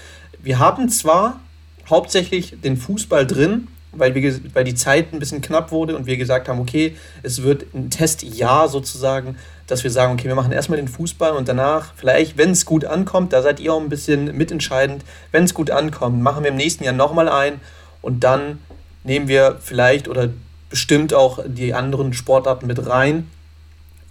[0.48, 1.42] Wir haben zwar
[1.90, 6.16] hauptsächlich den Fußball drin, weil, wir, weil die Zeit ein bisschen knapp wurde und wir
[6.16, 9.36] gesagt haben, okay, es wird ein Testjahr sozusagen,
[9.68, 12.86] dass wir sagen, okay, wir machen erstmal den Fußball und danach, vielleicht, wenn es gut
[12.86, 16.56] ankommt, da seid ihr auch ein bisschen mitentscheidend, wenn es gut ankommt, machen wir im
[16.56, 17.60] nächsten Jahr nochmal ein
[18.02, 18.60] und dann
[19.04, 20.30] nehmen wir vielleicht oder
[20.70, 23.30] bestimmt auch die anderen Sportarten mit rein.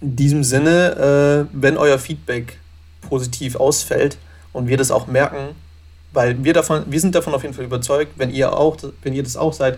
[0.01, 2.59] In diesem Sinne, äh, wenn euer Feedback
[3.01, 4.19] positiv ausfällt
[4.53, 5.55] und wir das auch merken,
[6.11, 9.23] weil wir davon, wir sind davon auf jeden Fall überzeugt, wenn ihr auch, wenn ihr
[9.23, 9.77] das auch seid,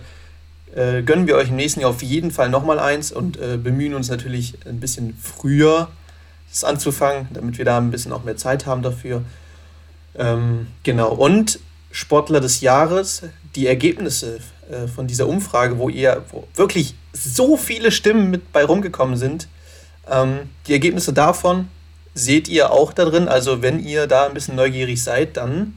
[0.74, 3.94] äh, gönnen wir euch im nächsten Jahr auf jeden Fall nochmal eins und äh, bemühen
[3.94, 5.88] uns natürlich ein bisschen früher
[6.48, 9.22] das anzufangen, damit wir da ein bisschen auch mehr Zeit haben dafür.
[10.16, 11.12] Ähm, genau.
[11.12, 11.60] Und
[11.92, 13.22] Sportler des Jahres,
[13.54, 18.64] die Ergebnisse äh, von dieser Umfrage, wo ihr wo wirklich so viele Stimmen mit bei
[18.64, 19.48] rumgekommen sind,
[20.08, 21.68] ähm, die Ergebnisse davon
[22.14, 23.28] seht ihr auch da drin.
[23.28, 25.74] Also wenn ihr da ein bisschen neugierig seid, dann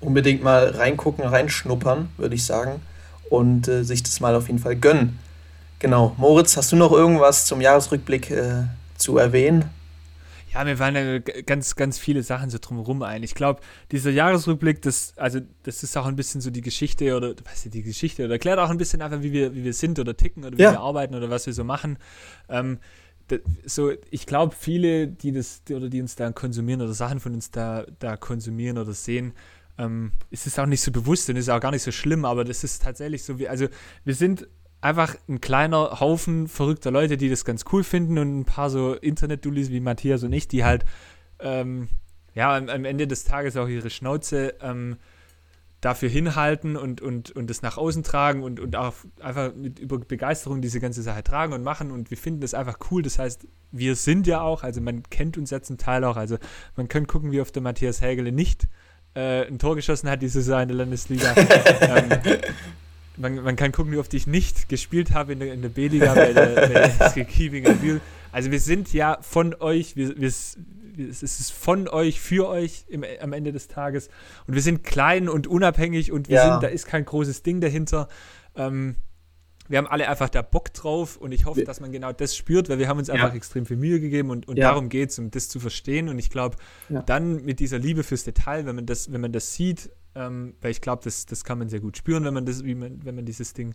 [0.00, 2.80] unbedingt mal reingucken, reinschnuppern, würde ich sagen.
[3.30, 5.18] Und äh, sich das mal auf jeden Fall gönnen.
[5.78, 6.14] Genau.
[6.16, 8.64] Moritz, hast du noch irgendwas zum Jahresrückblick äh,
[8.96, 9.64] zu erwähnen?
[10.52, 13.22] Ja, mir fallen ja ganz, ganz viele Sachen so drumherum ein.
[13.22, 13.60] Ich glaube,
[13.92, 17.74] dieser Jahresrückblick, das, also, das ist auch ein bisschen so die Geschichte oder was ist
[17.74, 20.44] die Geschichte oder erklärt auch ein bisschen einfach, wie wir, wie wir sind oder ticken
[20.44, 20.72] oder wie ja.
[20.72, 21.98] wir arbeiten oder was wir so machen.
[22.48, 22.78] Ähm,
[23.28, 27.34] das, so, ich glaube, viele, die das oder die uns da konsumieren oder Sachen von
[27.34, 29.34] uns da, da konsumieren oder sehen,
[29.78, 32.44] ähm, ist es auch nicht so bewusst und ist auch gar nicht so schlimm, aber
[32.44, 33.68] das ist tatsächlich so wie, also
[34.04, 34.48] wir sind
[34.80, 38.94] einfach ein kleiner Haufen verrückter Leute, die das ganz cool finden und ein paar so
[38.94, 40.84] Internet-Dullis wie Matthias und ich, die halt
[41.40, 41.88] ähm,
[42.34, 44.96] ja am, am, Ende des Tages auch ihre Schnauze ähm,
[45.80, 49.98] dafür hinhalten und, und, und das nach außen tragen und, und auch einfach mit über
[49.98, 53.02] Begeisterung diese ganze Sache tragen und machen und wir finden das einfach cool.
[53.02, 56.36] Das heißt, wir sind ja auch, also man kennt uns jetzt zum Teil auch, also
[56.76, 58.66] man kann gucken, wie oft der Matthias Hägele nicht
[59.18, 61.34] äh, ein Tor geschossen hat dieses Jahr in der Landesliga.
[61.80, 62.08] ähm,
[63.16, 66.14] man, man, kann gucken, wie oft ich nicht gespielt habe in der, in der B-Liga
[66.14, 68.00] bei der, bei der Bühl.
[68.30, 70.56] Also wir sind ja von euch, wir, wir, es
[71.22, 74.08] ist von euch, für euch im, am Ende des Tages.
[74.46, 76.52] Und wir sind klein und unabhängig und wir ja.
[76.52, 78.08] sind, da ist kein großes Ding dahinter.
[78.54, 78.94] Ähm,
[79.68, 82.68] wir haben alle einfach da Bock drauf und ich hoffe, dass man genau das spürt,
[82.68, 83.34] weil wir haben uns einfach ja.
[83.34, 84.68] extrem viel Mühe gegeben und, und ja.
[84.68, 86.08] darum geht es, um das zu verstehen.
[86.08, 86.56] Und ich glaube,
[86.88, 87.02] ja.
[87.02, 90.70] dann mit dieser Liebe fürs Detail, wenn man das, wenn man das sieht, ähm, weil
[90.70, 93.14] ich glaube, das, das kann man sehr gut spüren, wenn man das, wie man, wenn
[93.14, 93.74] man dieses Ding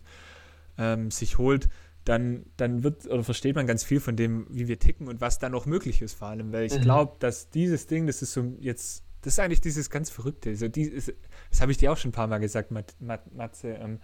[0.78, 1.68] ähm, sich holt,
[2.04, 5.38] dann, dann wird oder versteht man ganz viel von dem, wie wir ticken und was
[5.38, 6.52] da noch möglich ist, vor allem.
[6.52, 6.82] Weil ich mhm.
[6.82, 10.54] glaube, dass dieses Ding, das ist so jetzt, das ist eigentlich dieses ganz Verrückte.
[10.56, 13.68] So die, das habe ich dir auch schon ein paar Mal gesagt, Mat, Mat, Matze.
[13.68, 14.00] Ähm,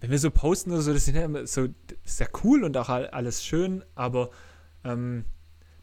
[0.00, 1.68] wenn wir so posten oder so, das ist ja immer so,
[2.04, 4.30] sehr cool und auch alles schön, aber
[4.84, 5.24] ähm,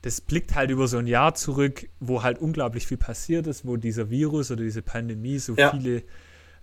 [0.01, 3.76] das blickt halt über so ein Jahr zurück, wo halt unglaublich viel passiert ist, wo
[3.76, 5.72] dieser Virus oder diese Pandemie so ja.
[5.72, 6.03] viele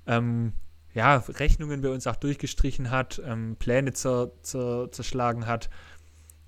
[0.06, 0.52] ähm,
[0.94, 5.70] ja, Rechnungen bei uns auch durchgestrichen hat, ähm, Pläne zer, zer, zerschlagen hat.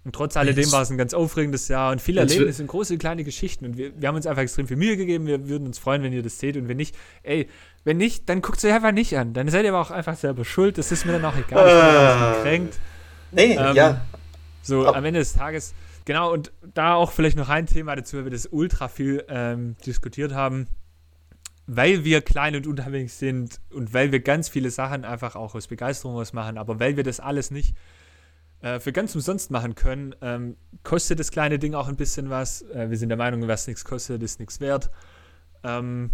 [0.05, 3.25] Und trotz alledem war es ein ganz aufregendes Jahr und viele Erlebnisse sind große, kleine
[3.25, 3.65] Geschichten.
[3.65, 5.27] Und wir, wir haben uns einfach extrem viel Mühe gegeben.
[5.27, 6.59] Wir würden uns freuen, wenn ihr das seht.
[6.59, 7.49] Und wenn nicht, ey,
[7.85, 9.33] wenn nicht, dann guckt es euch einfach nicht an.
[9.33, 10.77] Dann seid ihr aber auch einfach selber schuld.
[10.77, 11.67] Das ist mir dann auch egal.
[11.67, 12.79] Ich bin äh, auch gekränkt.
[13.33, 14.05] Nee, ähm, ja.
[14.63, 14.95] So, Ob.
[14.95, 15.75] am Ende des Tages.
[16.05, 19.77] Genau, und da auch vielleicht noch ein Thema dazu, weil wir das ultra viel ähm,
[19.87, 20.67] diskutiert haben.
[21.67, 25.67] weil wir klein und unabhängig sind und weil wir ganz viele Sachen einfach auch aus
[25.67, 27.75] Begeisterung aus machen, aber weil wir das alles nicht
[28.65, 32.63] äh, für ganz umsonst machen können, ähm, kostet das kleine Ding auch ein bisschen was.
[32.63, 34.91] Äh, wir sind der Meinung, was nichts kostet, ist nichts wert.
[35.63, 36.13] Ähm,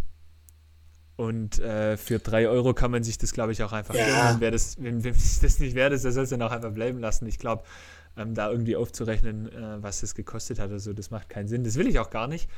[1.15, 4.35] und äh, für drei Euro kann man sich das, glaube ich, auch einfach ja.
[4.41, 6.99] Wer das, wenn, wenn das nicht wert ist, der soll es dann auch einfach bleiben
[6.99, 7.27] lassen.
[7.27, 7.63] Ich glaube,
[8.17, 11.63] ähm, da irgendwie aufzurechnen, äh, was es gekostet hat, also das macht keinen Sinn.
[11.63, 12.51] Das will ich auch gar nicht.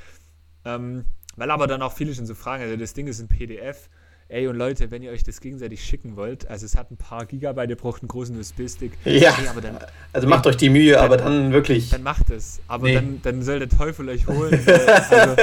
[0.64, 1.04] Ähm,
[1.36, 3.90] weil aber dann auch viele schon so fragen, also das Ding ist ein PDF.
[4.32, 7.26] Ey, und Leute, wenn ihr euch das gegenseitig schicken wollt, also es hat ein paar
[7.26, 8.92] Gigabyte, ihr braucht einen großen USB-Stick.
[9.04, 9.76] Ja, nee, dann,
[10.10, 11.90] also macht euch die Mühe, dann, aber dann wirklich.
[11.90, 12.94] Dann macht es, aber nee.
[12.94, 14.58] dann, dann soll der Teufel euch holen.
[15.10, 15.36] also.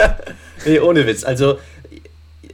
[0.66, 1.24] nee, ohne Witz.
[1.24, 1.60] Also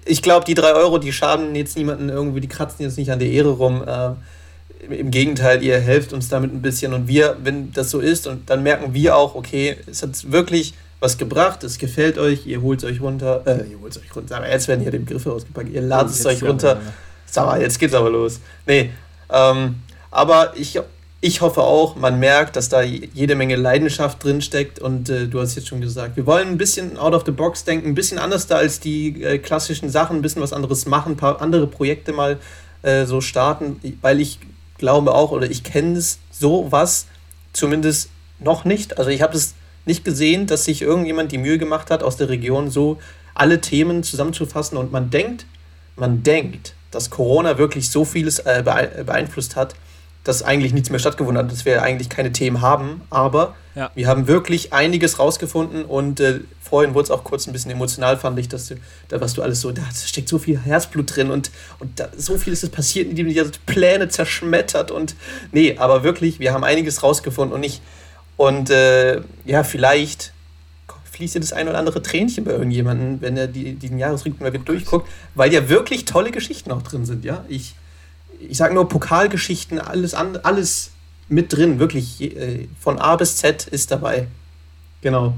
[0.04, 3.20] ich glaube, die drei Euro, die schaden jetzt niemanden irgendwie, die kratzen jetzt nicht an
[3.20, 3.82] der Ehre rum.
[3.88, 8.28] Äh, Im Gegenteil, ihr helft uns damit ein bisschen und wir, wenn das so ist,
[8.28, 12.62] und dann merken wir auch, okay, es hat wirklich was gebracht, es gefällt euch, ihr
[12.62, 15.00] holt es euch runter, äh, ihr holt es euch runter, aber jetzt werden hier die
[15.00, 16.82] Begriffe ausgepackt, ihr ladet es euch runter.
[17.26, 18.39] Sag mal, jetzt geht's aber los.
[18.66, 18.91] Nee,
[19.30, 19.76] ähm,
[20.10, 20.80] aber ich,
[21.22, 25.41] ich hoffe auch, man merkt, dass da jede Menge Leidenschaft drin steckt und äh, du
[25.41, 28.18] hast jetzt schon gesagt, wir wollen ein bisschen out of the box denken, ein bisschen
[28.18, 31.68] anders da als die äh, klassischen Sachen, ein bisschen was anderes machen, ein paar andere
[31.68, 32.38] Projekte mal
[32.84, 34.39] äh, so starten, weil ich
[34.78, 37.08] glaube auch oder ich kenne es so was
[37.54, 38.98] zumindest noch nicht.
[38.98, 39.56] Also ich habe es
[39.86, 42.98] nicht gesehen, dass sich irgendjemand die Mühe gemacht hat, aus der Region so
[43.34, 45.46] alle Themen zusammenzufassen und man denkt,
[45.96, 49.76] man denkt, dass Corona wirklich so vieles äh, beeinflusst hat,
[50.24, 53.92] dass eigentlich nichts mehr stattgefunden hat, dass wir eigentlich keine Themen haben, aber ja.
[53.94, 58.18] wir haben wirklich einiges rausgefunden und äh, vorhin wurde es auch kurz ein bisschen emotional,
[58.18, 58.76] fand ich, dass du,
[59.10, 62.38] da was du alles so, da steckt so viel Herzblut drin und, und da, so
[62.38, 65.16] viel ist es passiert, in dem die Pläne zerschmettert und
[65.52, 67.82] nee, aber wirklich, wir haben einiges rausgefunden und ich,
[68.38, 70.34] und äh, ja, vielleicht
[71.16, 74.54] fließt ja das ein oder andere Tränchen bei irgendjemandem, wenn er die, diesen Jahresrückblick mal
[74.54, 77.46] wieder durchguckt, weil ja wirklich tolle Geschichten auch drin sind, ja.
[77.48, 77.76] Ich,
[78.40, 80.92] ich sage nur Pokalgeschichten, alles, an, alles
[81.30, 84.28] mit drin, wirklich äh, von A bis Z ist dabei.
[85.02, 85.36] Genau.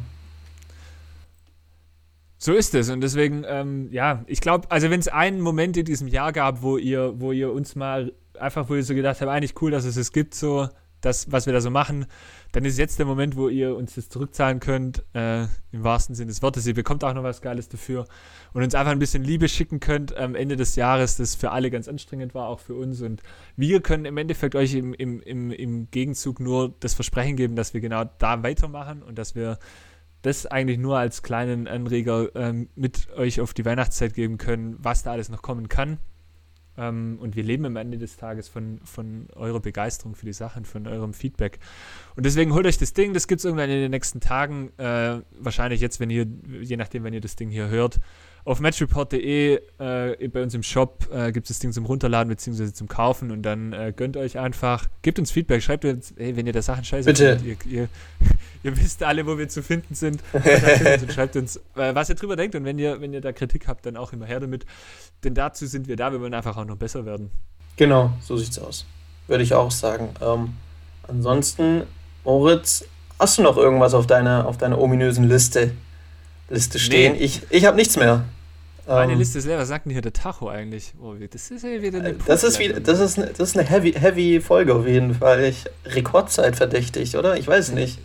[2.40, 5.86] So ist es und deswegen, ähm, ja, ich glaube, also wenn es einen Moment in
[5.86, 9.32] diesem Jahr gab, wo ihr, wo ihr uns mal einfach, wo ihr so gedacht habt,
[9.32, 10.70] eigentlich cool, dass es es gibt, so
[11.02, 12.06] das, was wir da so machen,
[12.52, 16.30] dann ist jetzt der Moment, wo ihr uns das zurückzahlen könnt, äh, im wahrsten Sinne
[16.30, 16.66] des Wortes.
[16.66, 18.06] Ihr bekommt auch noch was Geiles dafür
[18.54, 21.70] und uns einfach ein bisschen Liebe schicken könnt am Ende des Jahres, das für alle
[21.70, 23.02] ganz anstrengend war, auch für uns.
[23.02, 23.22] Und
[23.56, 27.74] wir können im Endeffekt euch im, im, im, im Gegenzug nur das Versprechen geben, dass
[27.74, 29.60] wir genau da weitermachen und dass wir
[30.22, 35.04] das eigentlich nur als kleinen Anreger ähm, mit euch auf die Weihnachtszeit geben können, was
[35.04, 36.00] da alles noch kommen kann.
[36.78, 40.66] Ähm, und wir leben am Ende des Tages von, von eurer Begeisterung für die Sachen,
[40.66, 41.60] von eurem Feedback.
[42.16, 44.72] Und deswegen holt euch das Ding, das gibt es irgendwann in den nächsten Tagen.
[44.78, 46.28] Äh, wahrscheinlich jetzt, wenn ihr,
[46.62, 48.00] je nachdem, wenn ihr das Ding hier hört.
[48.48, 52.72] Auf matchreport.de äh, bei uns im Shop äh, gibt es das Ding zum Runterladen bzw.
[52.72, 56.48] zum Kaufen und dann äh, gönnt euch einfach, gebt uns Feedback, schreibt uns, hey, wenn
[56.48, 57.40] ihr da Sachen scheiße Bitte.
[57.40, 57.90] Findet, ihr, ihr,
[58.64, 60.22] ihr, wisst alle, wo wir zu finden sind.
[60.32, 63.68] und schreibt uns, äh, was ihr drüber denkt und wenn ihr, wenn ihr da Kritik
[63.68, 64.66] habt, dann auch immer her damit.
[65.26, 67.32] Denn dazu sind wir da, wir wollen einfach auch noch besser werden.
[67.76, 68.86] Genau, so sieht's aus.
[69.28, 70.12] Würde ich auch sagen.
[70.22, 70.54] Ähm,
[71.06, 71.84] ansonsten,
[72.24, 72.86] Moritz,
[73.20, 75.72] hast du noch irgendwas auf deiner auf deiner ominösen Liste,
[76.48, 77.12] Liste stehen?
[77.18, 77.26] Nee.
[77.26, 78.24] Ich, ich habe nichts mehr.
[78.88, 79.58] Meine ähm, Liste ist leer.
[79.58, 80.94] Was sagt denn hier der Tacho eigentlich?
[81.02, 83.68] Oh, das ist ja wieder eine das ist, wie, das ist, eine, das ist eine
[83.68, 85.44] heavy, heavy Folge auf jeden Fall.
[85.44, 87.38] Ich, Rekordzeit verdächtig, oder?
[87.38, 88.00] Ich weiß nicht.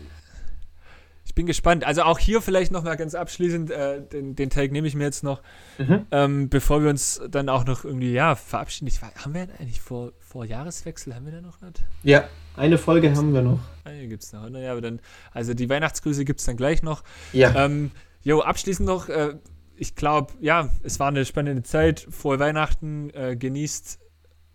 [1.25, 1.85] Ich bin gespannt.
[1.85, 5.05] Also auch hier vielleicht noch mal ganz abschließend, äh, den, den Tag nehme ich mir
[5.05, 5.41] jetzt noch,
[5.79, 6.05] mhm.
[6.11, 8.89] ähm, bevor wir uns dann auch noch irgendwie, ja, verabschieden.
[8.89, 11.73] Ich, haben wir eigentlich vor, vor Jahreswechsel, haben wir da noch was?
[12.03, 12.25] Ja,
[12.57, 13.61] eine Folge gibt's haben wir noch.
[13.85, 14.47] Eine gibt es noch.
[14.51, 15.01] Naja, aber dann,
[15.33, 17.03] also die Weihnachtsgrüße gibt es dann gleich noch.
[17.33, 17.55] Ja.
[17.65, 17.93] Ähm,
[18.25, 19.37] jo, abschließend noch, äh,
[19.77, 22.07] ich glaube, ja, es war eine spannende Zeit.
[22.11, 23.99] Frohe Weihnachten, äh, genießt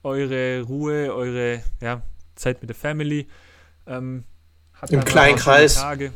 [0.04, 2.02] eure Ruhe, eure ja,
[2.36, 3.28] Zeit mit der Family.
[3.86, 4.24] Ähm,
[4.90, 5.76] Im kleinen Kreis.
[5.76, 6.12] Tage.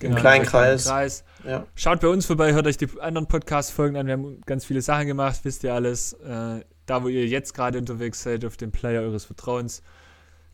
[0.00, 0.86] Genau, Im kleinen Kreis.
[0.86, 1.24] Kreis.
[1.44, 1.66] Ja.
[1.74, 4.06] Schaut bei uns vorbei, hört euch die anderen Podcast-Folgen an.
[4.06, 6.12] Wir haben ganz viele Sachen gemacht, wisst ihr alles.
[6.14, 9.82] Äh, da, wo ihr jetzt gerade unterwegs seid, auf dem Player eures Vertrauens.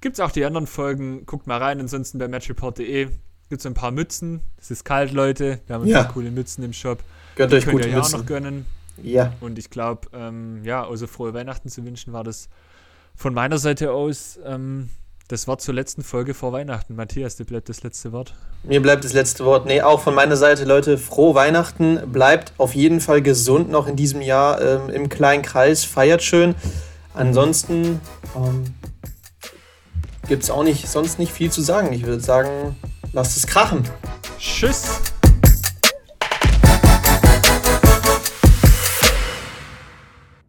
[0.00, 1.26] Gibt es auch die anderen Folgen.
[1.26, 1.80] Guckt mal rein.
[1.80, 3.08] Ansonsten bei matchreport.de
[3.48, 4.40] gibt es ein paar Mützen.
[4.58, 5.60] Es ist kalt, Leute.
[5.66, 6.02] Wir haben ein ja.
[6.02, 7.02] paar coole Mützen im Shop.
[7.36, 8.20] Gönnt euch gute ja Mützen.
[8.20, 8.66] noch gönnen.
[9.02, 9.32] Ja.
[9.40, 12.48] Und ich glaube, ähm, ja, außer frohe Weihnachten zu wünschen, war das
[13.14, 14.90] von meiner Seite aus ähm,
[15.28, 16.94] das Wort zur letzten Folge vor Weihnachten.
[16.94, 18.34] Matthias, dir bleibt das letzte Wort.
[18.64, 19.66] Mir bleibt das letzte Wort.
[19.66, 22.00] Nee, auch von meiner Seite, Leute, frohe Weihnachten.
[22.12, 25.84] Bleibt auf jeden Fall gesund noch in diesem Jahr ähm, im kleinen Kreis.
[25.84, 26.54] Feiert schön.
[27.14, 28.00] Ansonsten
[28.36, 28.64] ähm,
[30.28, 31.92] gibt es auch nicht, sonst nicht viel zu sagen.
[31.92, 32.76] Ich würde sagen,
[33.12, 33.84] lasst es krachen.
[34.38, 35.00] Tschüss.